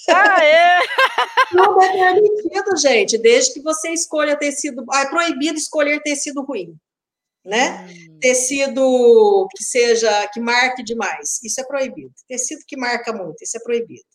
[0.08, 0.78] Ah, é?
[1.52, 4.82] Não é permitido, gente, desde que você escolha tecido.
[4.90, 6.74] Ah, é proibido escolher tecido ruim,
[7.44, 7.86] né?
[7.86, 8.18] Hum.
[8.18, 12.14] Tecido que seja, que marque demais, isso é proibido.
[12.26, 14.06] Tecido que marca muito, isso é proibido.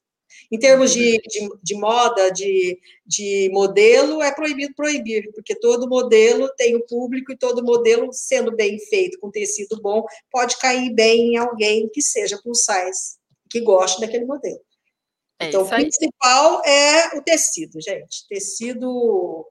[0.51, 6.49] Em termos de, de, de, moda, de, de modelo, é proibido proibir, porque todo modelo
[6.57, 11.33] tem o público e todo modelo, sendo bem feito, com tecido bom, pode cair bem
[11.33, 13.17] em alguém que seja plus size,
[13.49, 14.59] que goste daquele modelo.
[15.39, 18.25] É então, o principal é o tecido, gente.
[18.27, 19.45] Tecido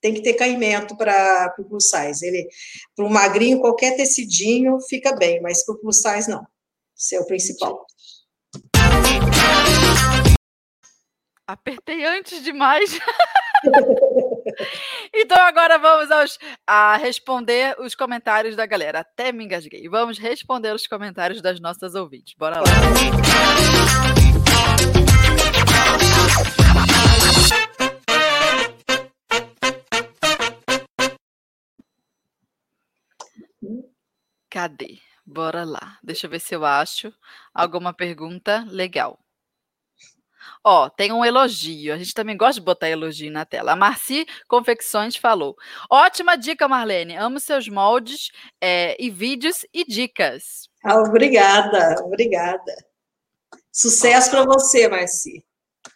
[0.00, 2.26] tem que ter caimento para o plus size.
[2.26, 2.46] Ele,
[2.94, 6.46] para o magrinho, qualquer tecidinho fica bem, mas para o plus size, não.
[6.94, 7.86] Isso é o principal.
[11.46, 12.98] Apertei antes demais.
[15.14, 19.00] então agora vamos aos, a responder os comentários da galera.
[19.00, 19.88] Até me engasguei.
[19.88, 22.34] Vamos responder os comentários das nossas ouvintes.
[22.36, 22.64] Bora lá.
[34.50, 35.00] Cadê?
[35.26, 35.98] Bora lá.
[36.02, 37.12] Deixa eu ver se eu acho
[37.52, 39.23] alguma pergunta legal.
[40.62, 41.92] Ó, tem um elogio.
[41.92, 43.72] A gente também gosta de botar elogio na tela.
[43.72, 45.56] A Marci Confecções falou:
[45.90, 47.16] Ótima dica, Marlene.
[47.16, 48.30] Amo seus moldes
[48.60, 50.68] é, e vídeos e dicas.
[50.82, 52.74] Ah, obrigada, obrigada.
[53.72, 55.44] Sucesso para você, Marci.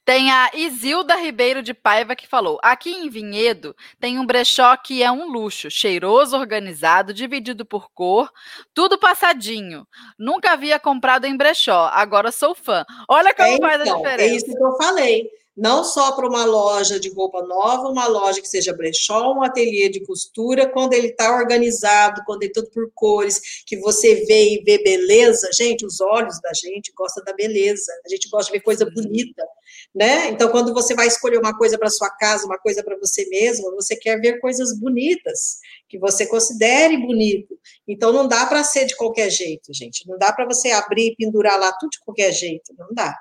[0.04, 5.04] Tem a Isilda Ribeiro de Paiva que falou: aqui em Vinhedo tem um brechó que
[5.04, 8.32] é um luxo, cheiroso, organizado, dividido por cor,
[8.74, 9.88] tudo passadinho.
[10.18, 12.86] Nunca havia comprado em brechó, agora sou fã.
[13.08, 14.34] Olha como é, faz então, a diferença.
[14.34, 18.42] É isso que eu falei não só para uma loja de roupa nova, uma loja
[18.42, 22.70] que seja brechó, um ateliê de costura, quando ele está organizado, quando ele é tudo
[22.72, 27.34] por cores, que você vê e vê beleza, gente, os olhos da gente gostam da
[27.34, 29.46] beleza, a gente gosta de ver coisa bonita,
[29.94, 30.30] né?
[30.30, 33.76] Então, quando você vai escolher uma coisa para sua casa, uma coisa para você mesmo,
[33.76, 35.58] você quer ver coisas bonitas,
[35.90, 37.60] que você considere bonito.
[37.88, 41.16] Então, não dá para ser de qualquer jeito, gente, não dá para você abrir e
[41.16, 43.14] pendurar lá tudo de qualquer jeito, não dá.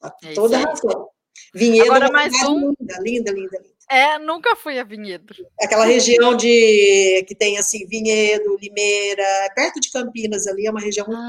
[0.00, 1.13] Tá é toda razão.
[1.54, 2.74] Vinhedo Agora é mais um.
[2.80, 3.74] Linda, linda, linda, linda.
[3.90, 5.34] É, nunca fui a Vinhedo.
[5.60, 10.80] Aquela região de que tem assim Vinhedo, Limeira, é perto de Campinas ali, é uma
[10.80, 11.26] região muito ah,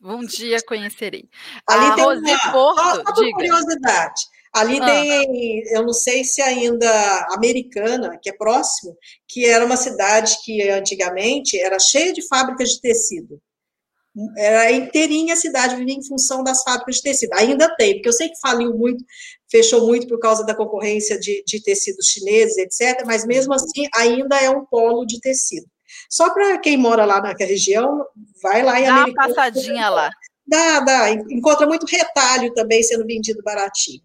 [0.00, 0.16] bonita.
[0.16, 1.28] Um dia conhecerei.
[1.68, 3.32] Ali a tem Rosi uma, Porto, só, diga.
[3.32, 4.22] curiosidade.
[4.52, 4.86] Ali ah.
[4.86, 10.70] tem, eu não sei se ainda americana, que é próximo, que era uma cidade que
[10.70, 13.40] antigamente era cheia de fábricas de tecido.
[14.36, 17.32] Era inteirinha a cidade, vivia em função das fábricas de tecido.
[17.34, 19.04] Ainda tem, porque eu sei que faliu muito,
[19.50, 24.40] fechou muito por causa da concorrência de, de tecidos chineses, etc., mas mesmo assim ainda
[24.40, 25.66] é um polo de tecido.
[26.08, 28.04] Só para quem mora lá naquela região,
[28.42, 30.10] vai lá e Dá uma passadinha lá.
[30.46, 31.10] Dá, dá.
[31.10, 34.02] Encontra muito retalho também sendo vendido baratinho.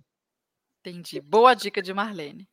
[0.79, 1.21] Entendi.
[1.21, 2.47] Boa dica de Marlene.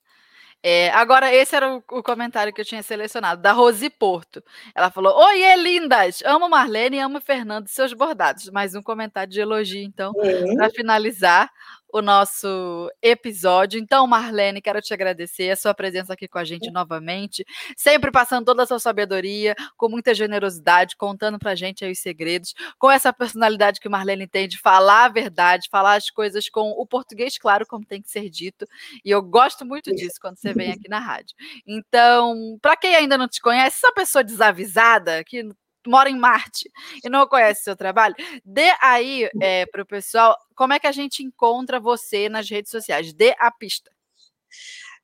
[0.63, 4.43] É, agora, esse era o, o, comentário que eu tinha selecionado, da Rosi Porto.
[4.75, 6.23] Ela falou: Oiê, lindas!
[6.25, 8.51] Amo Marlene e amo Fernando e seus bordados.
[8.51, 10.57] Mais um comentário de elogio, então, uhum.
[10.57, 11.51] para finalizar
[11.93, 13.79] o nosso episódio.
[13.81, 17.45] Então, Marlene, quero te agradecer a sua presença aqui com a gente novamente,
[17.77, 22.55] sempre passando toda a sua sabedoria, com muita generosidade, contando pra gente aí os segredos,
[22.79, 26.87] com essa personalidade que Marlene tem de falar a verdade, falar as coisas com o
[26.87, 28.67] português claro, como tem que ser dito.
[29.05, 31.35] E eu gosto muito disso quando você vem aqui na rádio.
[31.67, 35.49] Então, para quem ainda não te conhece, essa pessoa desavisada que
[35.89, 36.71] mora em Marte
[37.05, 38.15] e não conhece seu trabalho,
[38.45, 42.71] dê aí é, para o pessoal como é que a gente encontra você nas redes
[42.71, 43.13] sociais.
[43.13, 43.91] Dê a pista.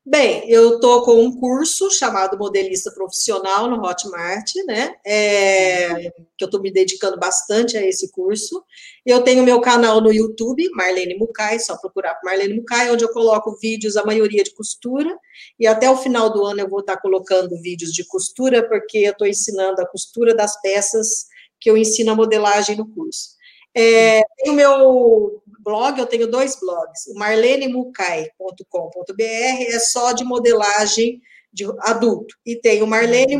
[0.05, 4.97] Bem, eu estou com um curso chamado Modelista Profissional no Hotmart, né?
[5.07, 8.65] É, que eu estou me dedicando bastante a esse curso.
[9.07, 13.13] Eu tenho meu canal no YouTube, Marlene Mucay, só procurar por Marlene Mucay, onde eu
[13.13, 15.17] coloco vídeos, a maioria de costura,
[15.59, 19.13] e até o final do ano eu vou estar colocando vídeos de costura, porque eu
[19.13, 21.27] estou ensinando a costura das peças
[21.61, 23.37] que eu ensino a modelagem no curso.
[23.75, 27.07] É, tem o meu blog, eu tenho dois blogs.
[27.09, 31.21] O marlenemucai.com.br é só de modelagem
[31.53, 32.35] de adulto.
[32.47, 33.39] E tem o Marlene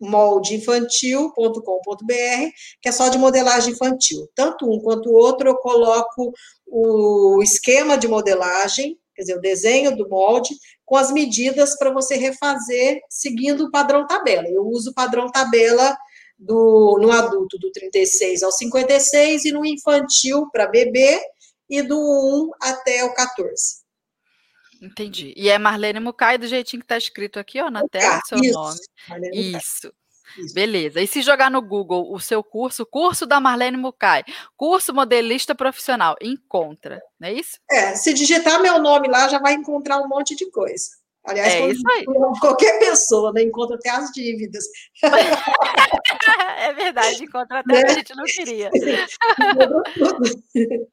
[0.00, 2.50] moldeinfantil.com.br,
[2.80, 4.28] que é só de modelagem infantil.
[4.34, 6.32] Tanto um quanto o outro eu coloco
[6.66, 10.54] o esquema de modelagem, quer dizer, o desenho do molde,
[10.84, 14.46] com as medidas para você refazer seguindo o padrão tabela.
[14.48, 15.96] Eu uso o padrão tabela
[16.38, 21.20] do, no adulto do 36 ao 56 e no infantil para bebê
[21.68, 23.78] e do 1 até o 14.
[24.80, 25.34] Entendi.
[25.36, 28.52] E é Marlene Mucay do jeitinho que está escrito aqui, ó, na tela, seu isso,
[28.52, 28.78] nome.
[29.32, 29.92] Isso.
[30.36, 30.54] Isso.
[30.54, 31.00] Beleza.
[31.00, 34.22] E se jogar no Google o seu curso, curso da Marlene Mucay,
[34.56, 37.58] curso modelista profissional, encontra, não é isso?
[37.70, 40.86] É, se digitar meu nome lá, já vai encontrar um monte de coisa.
[41.24, 42.04] Aliás, é isso aí.
[42.40, 44.64] qualquer pessoa né, encontra até as dívidas.
[46.58, 47.82] é verdade, encontra até né?
[47.86, 48.70] a gente não queria.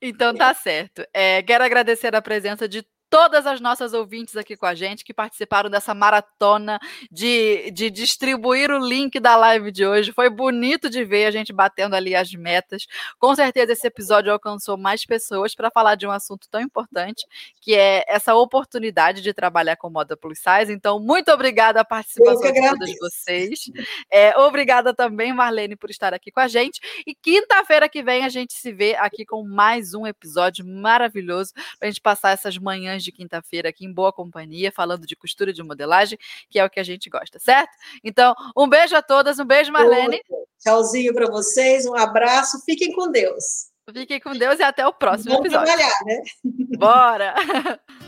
[0.00, 1.04] então tá certo.
[1.12, 5.14] É, quero agradecer a presença de todas as nossas ouvintes aqui com a gente que
[5.14, 6.78] participaram dessa maratona
[7.10, 10.12] de, de distribuir o link da live de hoje.
[10.12, 12.86] Foi bonito de ver a gente batendo ali as metas.
[13.18, 17.26] Com certeza esse episódio alcançou mais pessoas para falar de um assunto tão importante,
[17.60, 20.72] que é essa oportunidade de trabalhar com moda plus size.
[20.72, 23.70] Então, muito obrigada a participação de todos vocês.
[24.10, 26.80] É, obrigada também, Marlene, por estar aqui com a gente.
[27.06, 31.88] E quinta-feira que vem a gente se vê aqui com mais um episódio maravilhoso para
[31.88, 35.62] a gente passar essas manhãs de quinta-feira aqui em boa companhia, falando de costura de
[35.62, 36.18] modelagem,
[36.48, 37.70] que é o que a gente gosta, certo?
[38.02, 40.20] Então, um beijo a todas, um beijo, Marlene.
[40.58, 43.70] Tchauzinho para vocês, um abraço, fiquem com Deus.
[43.92, 45.66] Fiquem com Deus e até o próximo Vamos episódio.
[45.66, 46.22] trabalhar, né?
[46.76, 47.34] Bora!